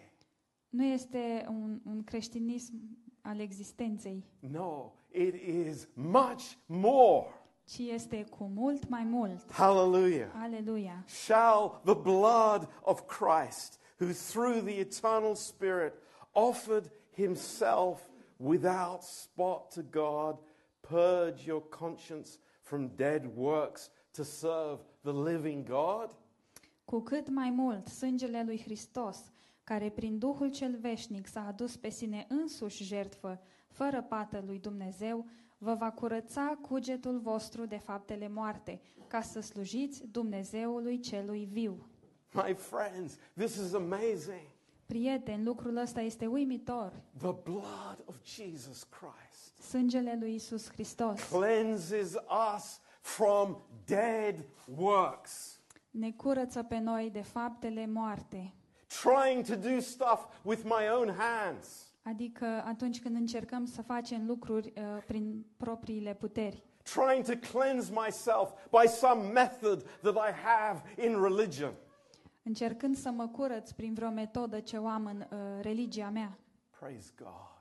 [0.69, 2.73] Nu este un, un creștinism
[3.21, 7.27] al existenței, No, it is much more.
[7.65, 9.51] ci este cu mult mai mult.
[9.51, 10.29] Hallelujah.
[10.33, 11.03] Aleluia!
[11.07, 15.93] Shall the blood of Christ, who through the eternal Spirit
[16.31, 20.37] offered himself without spot to God,
[20.79, 26.15] purge your conscience from dead works to serve the living God?
[26.85, 29.17] Cu cât mai mult sângele lui Hristos,
[29.67, 35.25] care prin Duhul cel veșnic s-a adus pe sine însuși jertfă, fără pată lui Dumnezeu,
[35.57, 41.89] vă va curăța cugetul vostru de faptele moarte, ca să slujiți Dumnezeului celui viu.
[42.33, 44.47] My friends, this is amazing.
[44.85, 47.03] Prieteni, lucrul ăsta este uimitor.
[47.17, 52.13] The blood of Jesus Christ Sângele lui Isus Hristos cleanses
[52.55, 55.61] us from dead works.
[55.91, 58.51] ne curăță pe noi de faptele moarte.
[58.87, 61.85] Trying to do stuff with my own hands.
[62.03, 66.63] Adică atunci când încercăm să facem lucruri uh, prin propriile puteri.
[66.93, 71.73] trying to cleanse myself by some method that I have in religion.
[72.43, 76.37] Încercând să mă curăț prin vreo metodă ce o am în uh, religia mea.
[76.79, 77.55] Praise God.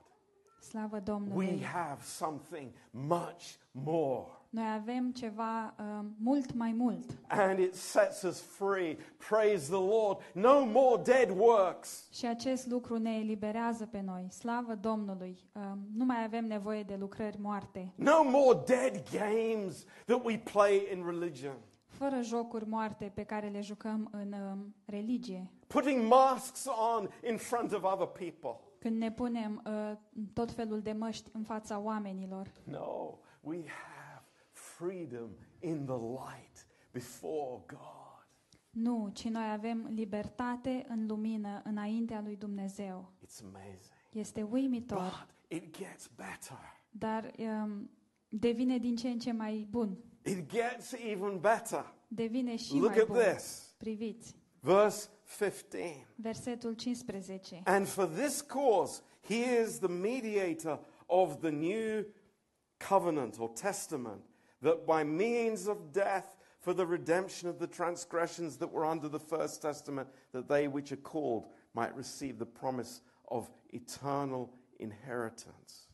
[0.61, 1.63] Slavă We Domnului!
[1.63, 4.25] have something much more.
[4.49, 8.97] Noi avem ceva uh, mult mai mult And it sets us free.
[9.29, 10.17] Praise the Lord.
[10.33, 12.07] No more dead works.
[12.13, 14.27] și acest lucru ne eliberează pe noi.
[14.29, 15.37] Slavă Domnului!
[15.53, 15.61] Uh,
[15.95, 21.05] nu mai avem nevoie de lucrări moarte, No more dead games that we play in
[21.05, 21.55] religion.
[21.87, 25.51] fără jocuri moarte pe care le jucăm în uh, religie.
[25.67, 26.65] Putting masks
[26.97, 28.59] on in front of other people.
[28.79, 29.97] Când ne punem uh,
[30.33, 32.51] tot felul de măști în fața oamenilor.
[32.63, 33.96] No, we have
[34.77, 38.05] freedom in the light before God.
[38.69, 43.11] Nu, ci noi avem libertate în lumină înaintea lui Dumnezeu.
[43.25, 43.93] It's amazing.
[44.11, 44.97] Este uimitor,
[45.49, 46.59] But it gets better.
[46.89, 47.89] dar um,
[48.29, 49.97] devine din ce în ce mai bun.
[50.23, 51.93] It gets even better.
[52.07, 53.17] devine și Look mai at bun.
[53.17, 53.73] this.
[53.77, 56.05] Priviți, Verse 15.
[56.15, 57.61] versetul 15.
[57.65, 62.05] And for this cause, he is the mediator of the new
[62.89, 64.21] covenant or testament,
[64.61, 69.37] that by means of death, for the redemption of the transgressions that were under the
[69.37, 75.87] first testament, that they which are called might receive the promise of eternal inheritance.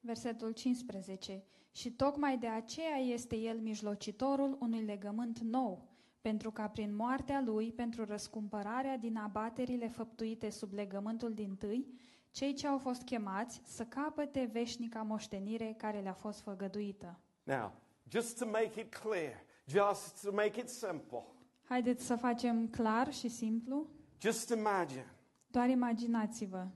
[0.00, 1.42] Versetul 15.
[1.70, 5.88] Și tocmai de aceea este el mijlocitorul unui legământ nou,
[6.20, 11.86] pentru ca prin moartea lui, pentru răscumpărarea din abaterile făptuite sub legământul din tâi,
[12.30, 17.20] cei ce au fost chemați să capăte veșnica moștenire care le-a fost făgăduită.
[17.48, 17.72] Now,
[18.10, 19.32] just to make it clear,
[19.66, 21.22] just to make it simple,
[21.64, 23.86] Haideți să facem clar și simplu.
[24.20, 25.12] just imagine
[25.50, 26.66] Doar imaginați-vă.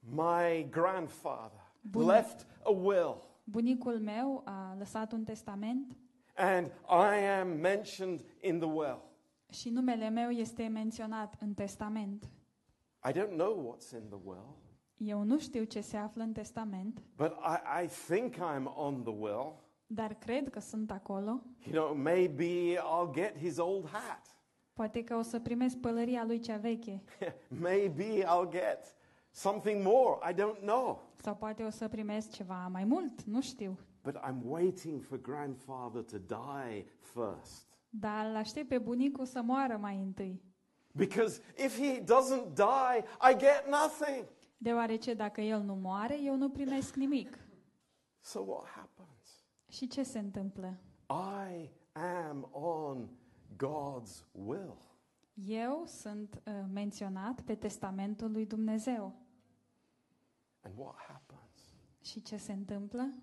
[0.00, 2.06] my grandfather Bun.
[2.06, 3.16] left a will.
[3.44, 5.96] Bunicul meu a lăsat un testament
[6.36, 9.00] And I am mentioned in the will.
[9.50, 12.24] și numele meu este menționat în testament.
[13.08, 14.56] I don't know what's in the will,
[14.96, 19.14] Eu nu știu ce se află în testament, but I, I think I'm on the
[19.18, 19.62] will.
[19.86, 21.42] Dar cred că sunt acolo.
[21.64, 24.38] You know, maybe I'll get his old hat.
[24.72, 27.02] Poate că o să primesc pălăria lui cea veche.
[27.68, 28.94] maybe I'll get
[29.30, 30.30] something more.
[30.30, 31.02] I don't know.
[31.22, 33.78] Sau poate o să primesc ceva mai mult, nu știu.
[34.02, 37.78] But I'm waiting for grandfather to die first.
[37.88, 40.42] Dar îl aștept pe bunicul să moară mai întâi.
[40.92, 44.26] Because if he doesn't die, I get nothing.
[44.56, 47.38] Deoarece dacă el nu moare, eu nu primesc nimic.
[48.20, 48.93] So what happens?
[49.74, 50.78] Și ce se întâmplă?
[51.08, 53.08] I am on
[53.56, 54.76] God's will.
[55.34, 59.14] Eu sunt uh, menționat pe testamentul lui Dumnezeu.
[60.60, 61.74] And what happens?
[62.00, 63.14] Și ce se întâmplă?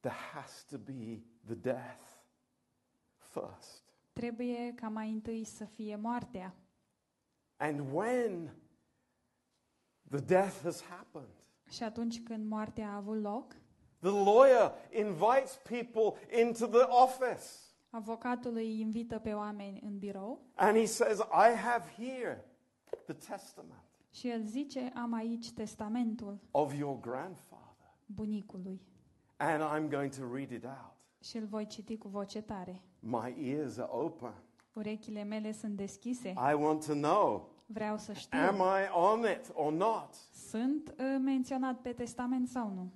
[0.00, 2.04] There has to be the death
[3.16, 3.82] first.
[4.12, 6.54] Trebuie ca mai întâi să fie moartea.
[7.56, 8.56] And when
[10.10, 13.59] the death has happened, Și atunci când moartea a avut loc,
[14.00, 17.44] the lawyer invites people into the office
[17.90, 22.44] avocatul îi invită pe oameni în birou and he says, I have here
[23.04, 23.82] the testament
[24.12, 28.80] și el zice, am aici testamentul of your grandfather, bunicului
[29.36, 30.94] and I'm going to read it out.
[31.22, 32.82] și îl voi citi cu voce tare.
[32.98, 34.34] My ears are open.
[34.72, 36.28] Urechile mele sunt deschise.
[36.28, 40.14] I want to know Vreau să știu, am I on it or not?
[40.48, 42.90] sunt uh, menționat pe testament sau nu?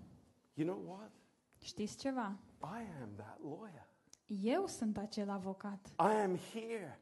[0.55, 1.11] You know what?
[1.59, 2.37] Știți ceva?
[2.63, 3.87] I am that lawyer.
[4.27, 5.87] Eu sunt acel avocat.
[5.87, 6.99] I am here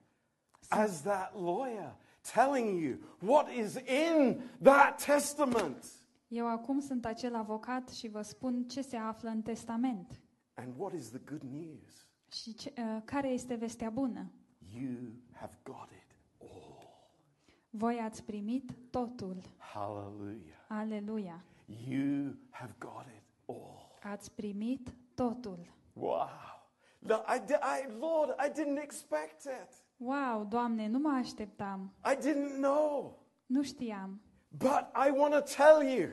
[0.69, 1.97] as that lawyer
[2.35, 5.85] telling you what is in that testament
[6.29, 10.21] Eu acum sunt acel avocat și vă spun ce se află în testament
[10.55, 12.07] and what is the good news.
[12.33, 14.31] și ce, uh, care este vestea bună.
[14.75, 14.95] You
[15.33, 16.89] have got it all.
[17.71, 19.37] Voi ați primit totul.
[19.59, 20.57] Hallelujah.
[20.69, 21.45] Aleluia!
[21.89, 23.22] You have got it all.
[24.03, 25.75] Ați primit totul.
[25.93, 26.29] Wow.
[26.99, 29.69] No, I, di- I, Lord, I didn't expect it.
[29.97, 31.93] Wow, Doamne, nu mă așteptam.
[32.13, 33.19] I didn't know.
[33.47, 34.21] Nu știam.
[34.49, 36.09] But I want to tell you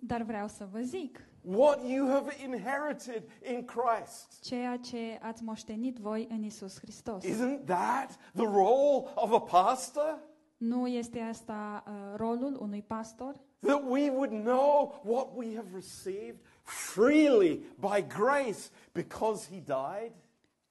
[0.00, 3.22] Dar vreau să vă zic, what you have inherited
[3.52, 4.42] in Christ.
[4.42, 7.24] ceea ce ați moștenit voi în Isus Hristos.
[7.24, 10.18] Isn't that the role of a pastor?
[10.56, 13.40] Nu este asta uh, rolul unui pastor?
[13.60, 20.12] That we would know what we have received freely by grace because he died?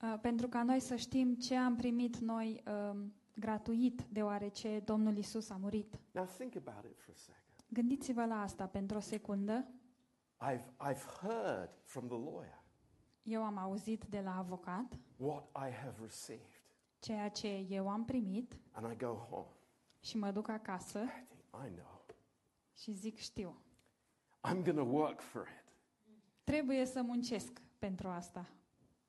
[0.01, 5.49] Uh, pentru ca noi să știm ce am primit noi um, gratuit, deoarece Domnul Isus
[5.49, 5.99] a murit.
[6.11, 7.43] Now think about it for a second.
[7.69, 9.67] Gândiți-vă la asta pentru o secundă.
[10.51, 12.61] I've, I've heard from the lawyer
[13.23, 16.61] Eu am auzit de la avocat what I have received.
[16.99, 19.47] ceea ce eu am primit And I go home.
[19.99, 22.05] și mă duc acasă I think, I know.
[22.77, 23.61] și zic știu.
[24.47, 25.66] I'm going to work for it.
[26.51, 28.45] Trebuie să muncesc pentru asta.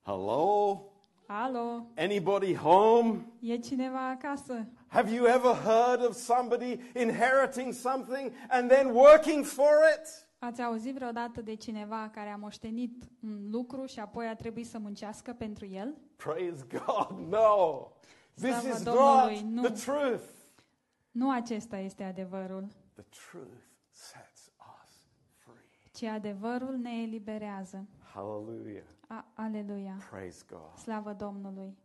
[0.03, 0.83] Hello?
[1.27, 3.26] Alo, Anybody home?
[3.41, 4.66] e cineva acasă?
[4.86, 10.26] Have you ever heard of somebody inheriting something and then working for it?
[10.39, 14.78] Ați auzit vreodată de cineva care a moștenit un lucru și apoi a trebuit să
[14.78, 15.95] muncească pentru el?
[16.16, 17.18] Praise God.
[17.28, 17.86] No.
[18.34, 19.62] This Slavă is Domnului, not nu.
[19.70, 20.24] the truth.
[21.11, 23.57] Nu acesta este adevărul, The truth
[23.91, 24.28] sets us free.
[25.99, 27.86] Ci adevărul ne eliberează.
[28.14, 28.84] Hallelujah.
[29.09, 29.96] A- aleluia!
[30.11, 30.76] Praise God.
[30.82, 31.76] Slavă Domnului!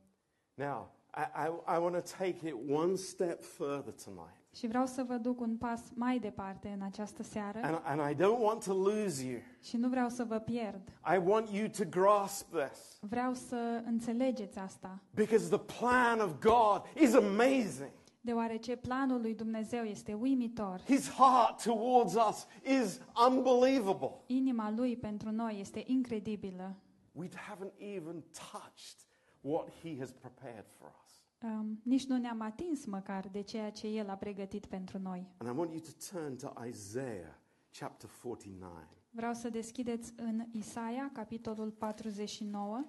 [0.54, 4.42] Now, I, I, I want to take it one step further tonight.
[4.56, 8.16] Și vreau să vă duc un pas mai departe în această seară And, and I
[8.24, 9.40] don't want to lose you.
[9.62, 10.82] și nu vreau să vă pierd.
[11.14, 12.98] I want you to grasp this.
[13.00, 17.92] Vreau să înțelegeți asta, Because the plan of God is amazing.
[18.24, 20.82] Deoarece planul lui Dumnezeu este uimitor.
[20.86, 22.48] His heart towards us
[22.82, 23.00] is
[23.30, 24.10] unbelievable.
[24.26, 26.76] Inima lui pentru noi este incredibilă.
[27.12, 29.08] We haven't even touched
[29.42, 31.12] what He has prepared for us.
[31.42, 35.28] Um, nici nu ne-am atins măcar de ceea ce El a pregătit pentru noi.
[35.38, 37.36] And I want you to turn to Isaiah
[37.80, 38.72] chapter 49.
[39.10, 42.86] Vreau să deschideți în Isaia, capitolul 49.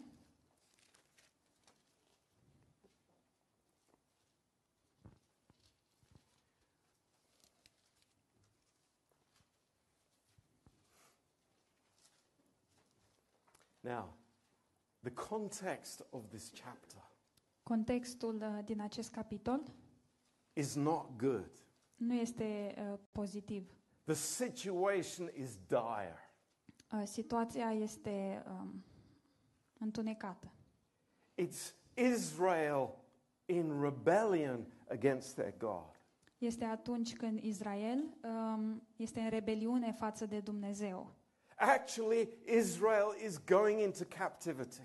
[13.85, 14.15] Now,
[15.03, 17.03] the context of this chapter
[17.63, 19.63] Contextul uh, din acest capitol
[20.53, 21.51] is not good.
[21.97, 23.71] nu este uh, pozitiv.
[24.05, 26.19] The situation is dire.
[26.93, 28.85] Uh, situația este um,
[29.79, 30.53] întunecată.
[31.43, 32.95] It's Israel
[33.45, 36.01] in rebellion against their God.
[36.39, 41.15] Este atunci când Israel um, este în rebeliune față de Dumnezeu.
[41.65, 44.83] Actually, Israel is going into captivity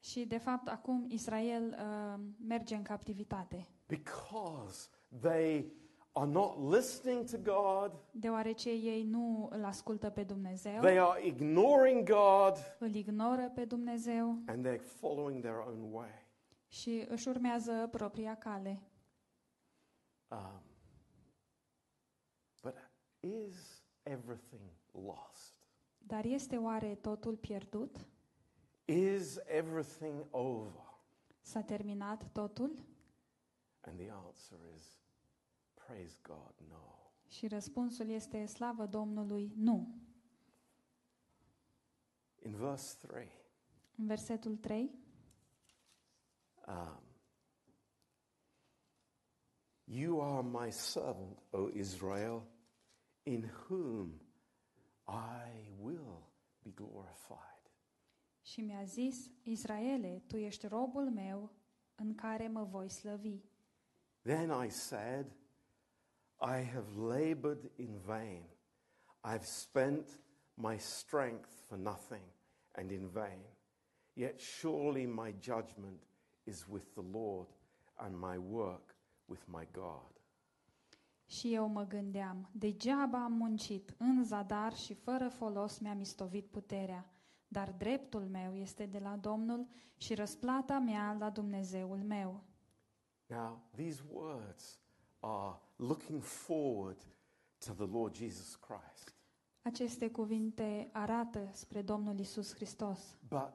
[0.00, 4.88] Și, de fapt, acum Israel uh, merge în captivitate, because
[5.20, 5.72] they
[6.12, 12.08] are not listening to God, deoarece ei nu îl ascultă pe Dumnezeu, they are ignoring
[12.08, 16.26] God, îl ignoră pe Dumnezeu and they're following their own way.
[16.68, 18.82] și își urmează propria cale.
[20.28, 20.62] Um,
[22.62, 22.74] but
[23.20, 24.62] is everything
[24.92, 25.55] lost?
[26.06, 28.06] Dar este oare totul pierdut?
[28.84, 31.00] Is everything over?
[31.40, 32.84] S-a terminat totul?
[33.80, 34.98] And the answer is
[35.74, 37.10] praise God, no.
[37.28, 40.00] Și răspunsul este slavă Domnului, nu.
[42.42, 43.30] In verse 3,
[43.96, 44.90] În versetul 3,
[46.66, 47.00] um,
[49.84, 52.42] You are my servant, O Israel,
[53.22, 54.20] in whom
[55.08, 56.22] I will
[56.62, 57.56] be glorified.
[58.42, 61.50] și mi-a zis, Israele, tu ești robul meu
[61.94, 63.40] în care mă voi slăvi.
[64.22, 65.26] Then I said,
[66.40, 68.44] I have labored in vain.
[69.24, 70.20] I've spent
[70.54, 72.24] my strength for nothing
[72.72, 73.44] and in vain.
[74.12, 76.00] Yet surely my judgment
[76.44, 77.48] is with the Lord
[77.94, 80.15] and my work with my God.
[81.26, 87.10] Și eu mă gândeam, degeaba am muncit, în zadar și fără folos mi-am istovit puterea,
[87.48, 89.66] dar dreptul meu este de la Domnul
[89.96, 92.42] și răsplata mea la Dumnezeul meu.
[93.26, 94.78] Now, these words
[95.20, 97.06] are looking forward
[97.66, 99.14] to the Lord Jesus Christ.
[99.62, 103.52] Aceste cuvinte arată spre Domnul Isus Hristos, But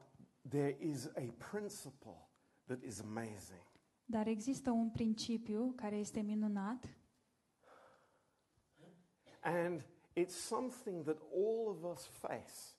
[0.48, 2.28] there is a principle
[2.64, 3.70] that is amazing.
[4.04, 6.88] dar există un principiu care este minunat
[9.44, 9.82] And
[10.16, 12.74] it's something that all of us face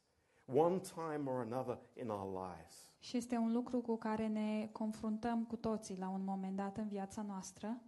[0.45, 2.91] one time or another in our lives.
[2.99, 6.87] și este un lucru cu care ne confruntăm cu toții la un moment dat în
[6.87, 7.81] viața noastră,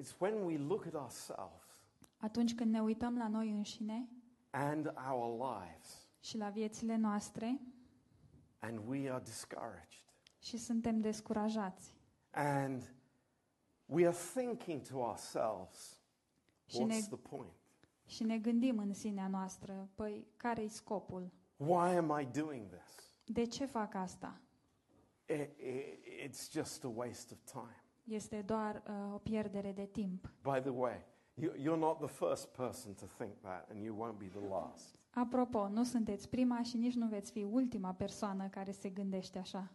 [0.00, 1.64] It's when we look at ourselves
[2.16, 4.08] atunci când ne uităm la noi înșine
[4.50, 7.60] and our lives și la viețile noastre
[8.58, 10.02] and we are discouraged.
[10.38, 11.94] și suntem descurajați.
[12.30, 12.94] And
[13.86, 16.00] we are thinking to ourselves,
[16.66, 17.55] Și ne, what's the point?
[18.06, 21.30] Și ne gândim în sinea noastră, păi care-i scopul?
[21.56, 23.14] Why am I doing this?
[23.24, 24.40] De ce fac asta?
[25.28, 27.84] I- i- it's just a waste of time.
[28.04, 30.32] Este doar uh, o pierdere de timp.
[30.42, 31.04] By the way,
[31.34, 34.98] you, you're not the first person to think that, and you won't be the last.
[35.10, 39.70] Apropo, nu sunteți prima și nici nu veți fi ultima persoană care se gândește așa.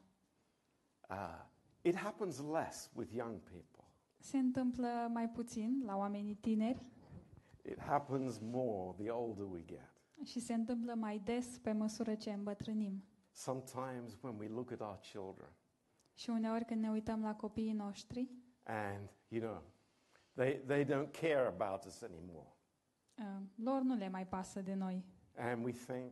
[1.09, 1.45] Uh,
[1.81, 3.83] it happens less with young people.
[4.17, 6.85] Se întâmplă mai puțin la oamenii tineri
[7.61, 9.89] It happens more the older we get.
[10.23, 13.03] și se întâmplă mai des pe măsură ce îmbătrânim.
[13.31, 15.49] Sometimes when we look at our children
[16.13, 18.29] Și uneori când ne uităm la copiii noștri,
[18.63, 19.61] and, you know,
[20.33, 22.47] they, they don't care about us anymore.
[23.17, 25.05] uh, lor nu le mai pasă de noi.
[25.37, 26.11] And we think,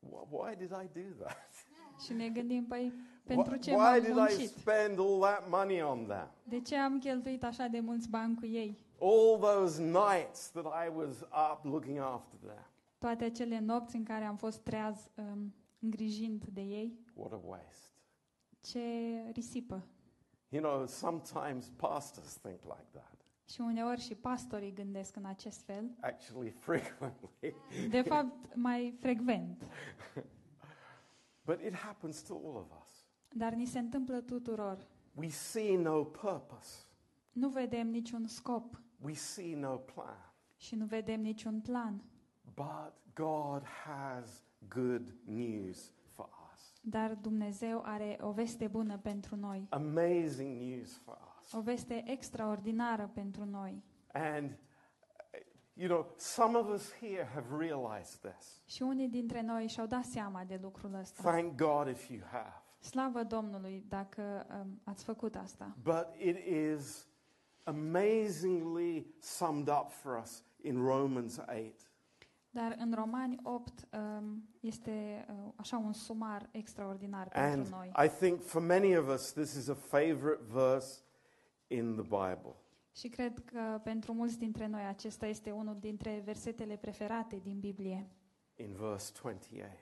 [0.00, 1.52] "Wh- why did I do that?
[2.04, 2.92] Și ne gândim, păi,
[3.24, 4.48] pentru Wh- ce Why m-am did I muncit?
[4.48, 6.34] spend all that money on that?
[6.44, 8.86] De ce am cheltuit așa de mulți bani cu ei?
[9.00, 12.64] All those nights that I was up looking after them.
[12.98, 17.86] Toate acele nopți în care am fost treaz um, îngrijind de ei, What a waste.
[18.60, 18.80] ce
[19.32, 19.82] risipă.
[20.48, 23.12] You know, sometimes pastors think like that.
[23.48, 27.54] Și uneori și pastorii gândesc în acest fel, actually, frequently.
[27.90, 29.62] de fapt mai frecvent.
[31.44, 32.88] But it happens to all of us.
[33.28, 34.86] Dar ni se întâmplă tuturor.
[35.14, 36.78] We see no purpose,
[37.32, 40.32] Nu vedem niciun scop we see no plan.
[40.56, 42.02] și nu vedem niciun plan.
[42.54, 46.80] But God has good news for us.
[46.82, 49.66] Dar Dumnezeu are o veste bună pentru noi.
[49.70, 51.52] Amazing news for us.
[51.52, 53.82] O veste extraordinară pentru noi.
[54.12, 54.56] And, uh,
[55.72, 58.62] you know, some of us here have realized this.
[58.66, 61.22] Și unii dintre noi și-au dat seama de lucrul ăsta.
[61.22, 62.62] Thank God if you have.
[62.80, 65.76] Slavă Domnului dacă um, ați făcut asta.
[65.82, 67.07] But it is
[67.68, 71.90] amazingly summed up for us in Romans 8.
[72.50, 77.92] Dar în Romani 8 um, este uh, așa un sumar extraordinar And pentru noi.
[78.04, 81.00] I think for many of us, this is a favorite verse
[81.66, 82.54] in the Bible.
[82.94, 88.08] Și cred că pentru mulți dintre noi acesta este unul dintre versetele preferate din Biblie,
[88.56, 89.72] In verse 28,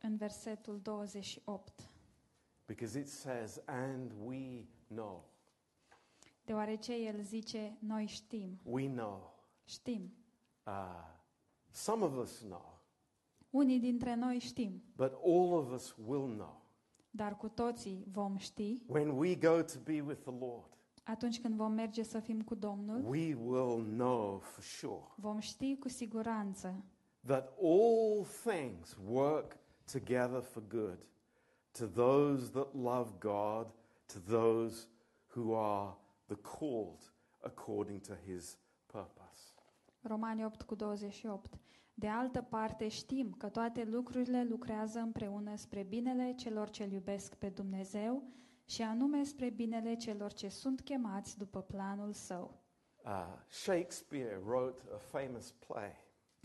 [0.00, 1.88] în versetul 28.
[2.66, 5.24] because it says, And we know,
[6.50, 9.34] Deoarece el zice, noi știm, we know.
[9.64, 10.12] știm.
[10.66, 10.72] Uh,
[11.70, 12.80] some of us know,
[13.50, 16.62] Unii dintre noi știm, but all of us will know.
[17.10, 20.68] dar cu toții vom ști When we go to be with the Lord,
[21.04, 25.76] atunci când vom merge să fim cu Domnul, we will know for sure vom ști
[25.76, 26.84] cu siguranță
[27.26, 29.56] that all things work
[29.92, 30.98] together for good
[31.78, 33.66] to those that love God,
[34.06, 34.86] to those
[35.34, 35.96] who are
[36.30, 37.12] the called
[37.42, 39.54] according to his purpose.
[40.02, 41.58] Romani 8 cu 28.
[41.94, 47.48] De altă parte știm că toate lucrurile lucrează împreună spre binele celor ce iubesc pe
[47.48, 48.22] Dumnezeu
[48.64, 52.58] și anume spre binele celor ce sunt chemați după planul său.
[53.04, 55.92] Uh, Shakespeare wrote a famous play.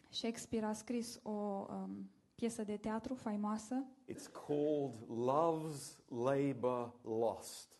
[0.10, 7.75] Shakespeare a scris o um, piesă de teatru faimoasă It's called Love's Labor Lost.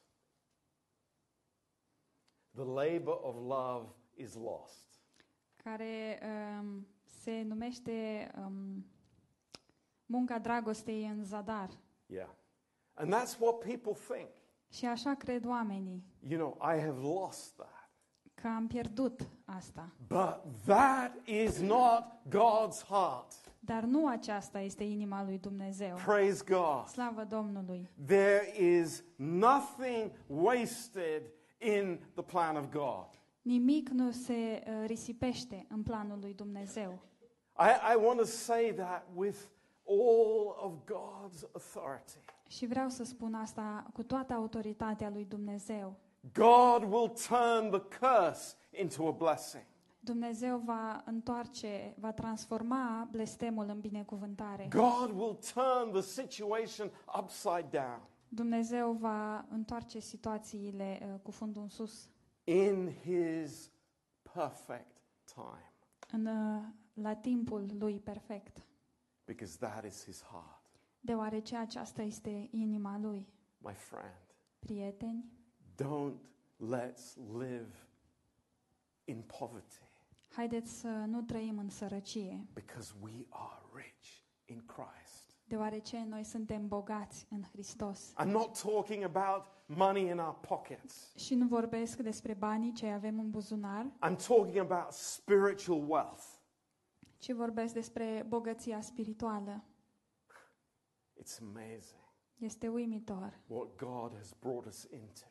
[2.56, 4.84] The labor of love is lost.
[5.64, 6.20] care
[6.60, 8.86] um, se numește um,
[10.06, 11.70] Munca dragostei în zadar.
[12.06, 12.30] Yeah.
[12.94, 14.30] And that's what people think.
[14.70, 17.90] Și așa cred oamenii You know, I have lost that.
[18.34, 19.92] că am pierdut asta.
[20.08, 23.34] But that is not God's heart.
[23.60, 25.96] Dar nu aceasta este inima lui Dumnezeu.
[26.06, 26.88] Praise God.
[26.88, 27.90] Slavă Domnului!
[28.06, 31.22] There is nothing wasted
[31.58, 33.08] in the plan of God.
[33.42, 37.00] Nimic nu se uh, risipește în planul lui Dumnezeu.
[37.58, 39.38] I, I want to say that with
[39.88, 42.20] all of God's authority.
[42.48, 45.96] Și vreau să spun asta cu toată autoritatea lui Dumnezeu.
[46.34, 49.64] God will turn the curse into a blessing.
[50.00, 54.68] Dumnezeu va întoarce, va transforma blestemul în binecuvântare.
[54.70, 58.02] God will turn the situation upside down.
[58.36, 62.10] Dumnezeu va întoarce situațiile uh, cu fundul în sus
[62.44, 63.72] in his
[64.34, 65.02] perfect
[65.34, 65.74] time
[66.12, 66.64] în, uh,
[66.94, 68.68] la timpul lui perfect,
[69.26, 70.80] because that is his heart.
[71.00, 73.28] deoarece aceasta este inima lui.
[73.58, 75.32] My friend, Prieteni,
[75.76, 76.18] don't
[76.58, 77.88] let's live
[79.04, 79.82] in poverty
[80.36, 84.08] haideți să nu trăim în sărăcie, because we are rich
[84.46, 85.05] in Christ.
[85.48, 88.14] Deoarece noi suntem bogați în Hristos.
[88.22, 91.14] I'm not talking about money in our pockets.
[91.16, 96.24] Și nu vorbesc despre banii ce avem în buzunar, I'm talking about spiritual wealth.
[97.18, 99.64] ci vorbesc despre bogăția spirituală.
[101.22, 102.04] It's amazing
[102.38, 105.22] Este uimitor what God has brought us into.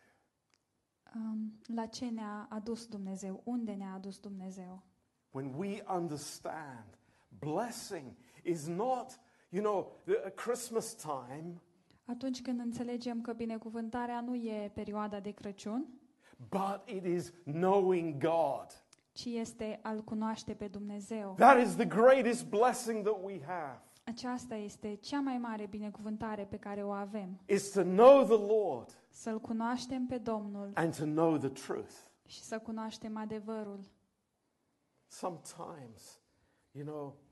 [1.15, 4.83] um, la ce ne-a adus Dumnezeu, unde ne-a adus Dumnezeu.
[5.31, 6.99] When we understand
[7.39, 9.21] blessing is not,
[9.55, 11.61] you know, the, at Christmas time,
[12.07, 15.87] Atunci când înțelegem că binecuvântarea nu e perioada de Crăciun,
[16.49, 18.67] but it is knowing God.
[19.13, 21.35] ci este al cunoaște pe Dumnezeu.
[21.39, 23.81] That is the greatest blessing that we have.
[24.05, 27.41] Aceasta este cea mai mare binecuvântare pe care o avem.
[27.47, 31.93] Is to know the Lord Să-L cunoaștem pe Domnul and to know the truth.
[32.27, 33.81] și să cunoaștem adevărul.
[35.07, 36.21] Sometimes,
[36.71, 37.24] you know, uh,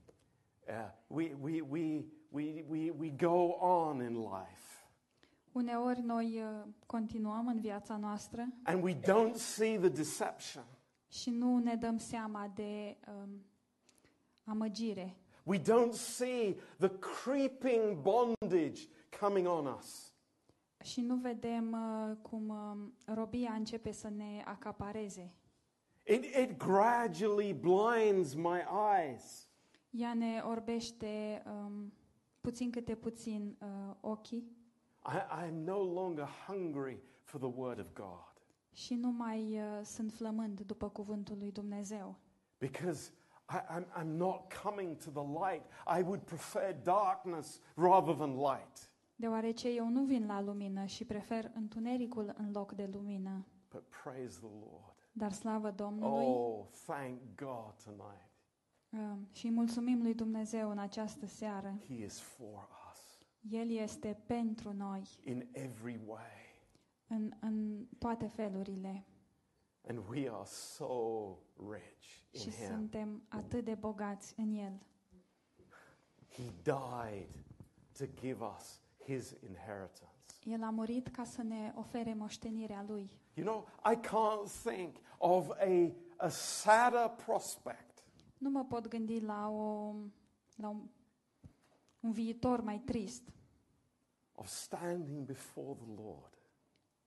[1.07, 4.73] we, we, we, we, we, we go on in life
[5.51, 10.63] Uneori noi uh, continuăm în viața noastră and we don't see the deception.
[11.07, 13.45] și nu ne dăm seama de um,
[14.43, 15.17] amăgire.
[15.43, 18.81] We don't see the creeping bondage
[19.19, 20.13] coming on us.
[20.83, 25.33] Și nu vedem uh, cum uh, robia începe să ne acapareze.
[26.03, 28.61] It, it gradually blinds my
[28.97, 29.47] eyes.
[29.93, 31.93] Ea ne orbește um,
[32.41, 34.51] puțin câte puțin uh, ochii
[35.05, 38.31] I, I am no longer hungry for the Word of God
[38.71, 42.15] și nu mai uh, sunt flămând după cuvântul lui Dumnezeu.
[42.57, 43.11] because
[43.49, 45.63] I, I'm, I'm not coming to the light.
[45.99, 48.89] I would prefer darkness rather than light.
[49.15, 53.45] Deoarece eu nu vin la lumină și prefer întunericul în loc de lumină.
[53.69, 54.95] But praise the Lord.
[55.11, 58.31] Dar slavă Domnului Oh, thank God tonight.
[58.93, 61.79] Uh, și mulțumim lui Dumnezeu în această seară.
[61.87, 63.01] He is for us
[63.49, 66.61] El este pentru noi in every way.
[67.07, 69.05] în, în toate felurile
[69.87, 70.87] And we are so
[71.71, 72.65] rich in și Him.
[72.65, 74.81] suntem atât de bogați în El.
[76.29, 77.29] He died
[77.97, 80.11] to give us His inheritance.
[80.43, 83.09] El a murit ca să ne ofere moștenirea Lui.
[83.33, 87.92] You know, I can't think of a, a sadder prospect
[88.43, 89.95] Nu mă pot gândi la, o,
[90.55, 90.89] la un,
[91.99, 93.33] un viitor mai trist
[94.31, 96.37] of standing before the Lord,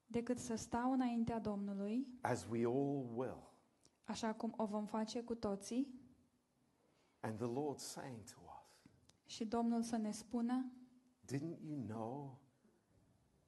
[0.06, 3.52] decât să stau înaintea Domnului, as we all will,
[4.04, 6.00] așa cum o vom face cu toții,
[7.20, 8.90] and the Lord saying to us,
[9.24, 10.72] și Domnul să ne spună,
[11.32, 12.40] Didn't you know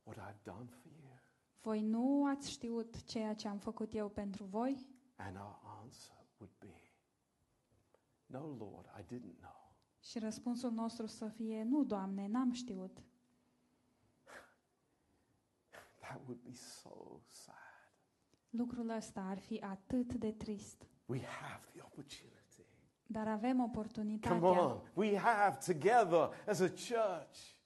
[0.02, 1.12] what I've done for you?
[1.60, 4.86] voi nu ați știut ceea ce am făcut eu pentru voi?
[5.16, 6.77] And our answer would be,
[8.28, 9.76] No, Lord, I didn't know.
[10.00, 12.98] Și răspunsul nostru să fie, nu, Doamne, n-am știut.
[16.00, 17.54] That would be so sad.
[18.50, 20.86] Lucrul ăsta ar fi atât de trist.
[21.06, 22.36] We have the opportunity.
[23.06, 24.38] Dar avem Come oportunitatea.
[24.62, 24.80] on.
[24.94, 27.56] We have together as a church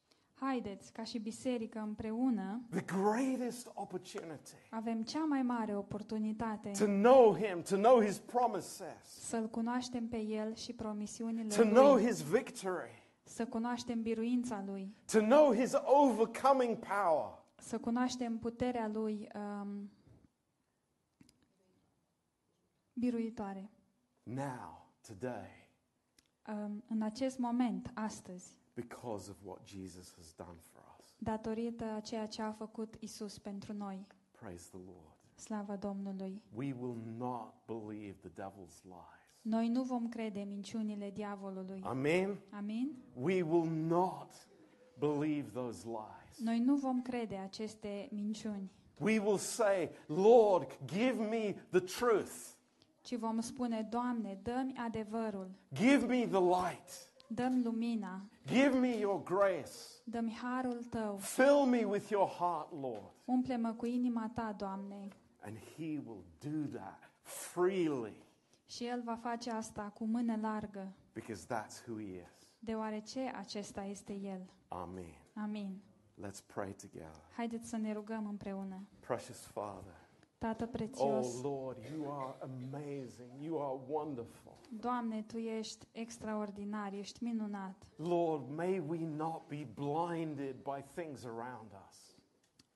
[0.47, 7.35] Haideți, ca și biserică împreună, the greatest opportunity avem cea mai mare oportunitate to know
[7.37, 12.23] Him, to know His promises, să-L cunoaștem pe El și promisiunile to know Lui, His
[12.23, 17.39] victory, să cunoaștem biruința Lui, to know His overcoming power.
[17.57, 19.91] să cunoaștem puterea Lui um,
[22.93, 23.71] biruitoare.
[24.23, 25.61] Now, today,
[26.49, 31.15] Um, în acest moment, astăzi, because of what Jesus has done for us.
[31.19, 34.07] datorită a ceea ce a făcut Isus pentru noi.
[34.41, 35.17] Praise the Lord.
[35.35, 36.43] Slavă Domnului!
[36.55, 39.21] We will not believe the devil's lies.
[39.43, 41.81] Noi nu vom crede minciunile diavolului.
[41.85, 42.39] Amen.
[42.51, 42.97] Amin?
[43.15, 44.49] We will not
[44.99, 46.39] believe those lies.
[46.39, 48.71] Noi nu vom crede aceste minciuni,
[49.01, 52.33] We will say, Lord, give me the truth.
[53.01, 57.12] ci vom spune, Doamne, dă-mi adevărul, Give me the light.
[57.35, 59.71] Dă-mi lumina, Give me your grace.
[60.05, 63.13] dă-mi harul Tău, Fill me with your heart, Lord.
[63.25, 65.09] umple-mă cu inima Ta, Doamne.
[65.45, 68.25] And He will do that freely
[68.67, 72.47] Și El va face asta cu mână largă, because that's who He is.
[72.59, 74.51] deoarece acesta este El.
[74.69, 75.15] Amen.
[75.35, 75.81] Amin.
[76.27, 77.21] Let's pray together.
[77.37, 78.83] Haideți să ne rugăm împreună.
[79.01, 79.95] Precious Father.
[80.43, 83.31] Tată Oh, prețios, Lord, you are amazing.
[83.41, 84.53] You are wonderful.
[84.81, 87.75] Doamne, Tu ești extraordinar, ești minunat.
[87.97, 92.17] Lord, may we not be blinded by things around us.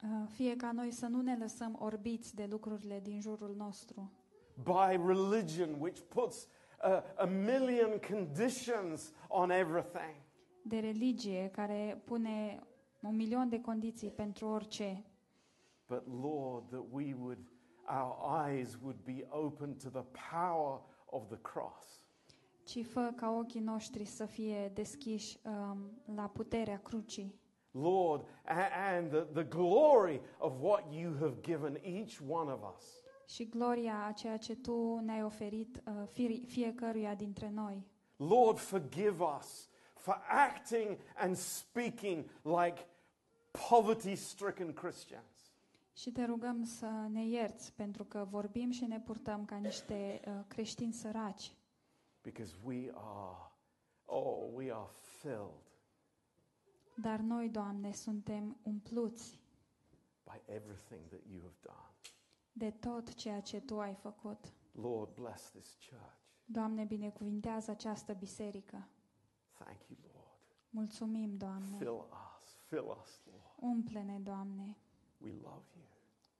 [0.03, 4.11] Uh, Fie ca noi să nu ne lăsăm orbiți de lucrurile din jurul nostru,
[4.63, 6.49] by religion, which puts
[6.79, 10.15] a, a million conditions on everything.
[10.63, 12.63] de religie care pune
[13.03, 15.05] un milion de condiții pentru orice,
[15.89, 17.39] But Lord, that we would,
[17.89, 20.81] our eyes would be open to the power
[21.11, 22.01] of the cross.
[22.65, 25.79] ci fă ca ochii noștri să fie deschiși um,
[26.15, 27.35] la puterea crucii
[27.71, 28.27] Lord,
[28.93, 32.85] and the, the glory of what you have given each one of us.
[33.29, 37.87] și gloria a ceea ce Tu ne-ai oferit uh, fie- fiecăruia dintre noi.
[38.17, 42.87] Lord, forgive us for acting and speaking like
[43.69, 45.36] poverty stricken Christians.
[45.97, 50.41] Și te rugăm să ne ierți pentru că vorbim și ne purtăm ca niște uh,
[50.49, 51.57] creștini săraci,
[52.23, 53.53] Because we are,
[54.05, 54.91] oh, we are
[55.21, 55.65] filled
[56.99, 59.41] dar noi, Doamne, suntem umpluți
[60.25, 61.91] by everything that you have done.
[62.53, 64.53] de tot ceea ce Tu ai făcut.
[64.73, 66.15] Lord, bless this church.
[66.45, 68.89] Doamne, binecuvintează această biserică.
[69.59, 70.57] Thank you, Lord.
[70.71, 71.77] Mulțumim, Doamne.
[71.77, 72.07] Fill
[72.41, 73.73] us, fill us, Lord.
[73.75, 74.77] Umple-ne, Doamne.
[75.27, 75.83] We love you.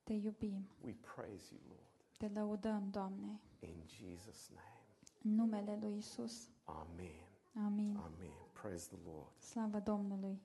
[0.05, 0.65] Te iubim.
[0.85, 1.91] We praise you, Lord.
[2.19, 3.41] Te lăudăm, Doamne.
[3.61, 4.81] In Jesus' name.
[5.23, 6.49] În numele Lui Isus.
[6.65, 7.27] Amen.
[7.65, 7.97] Amin.
[7.97, 8.33] Amen.
[8.53, 9.31] Praise the Lord.
[9.39, 10.41] Slavă Domnului.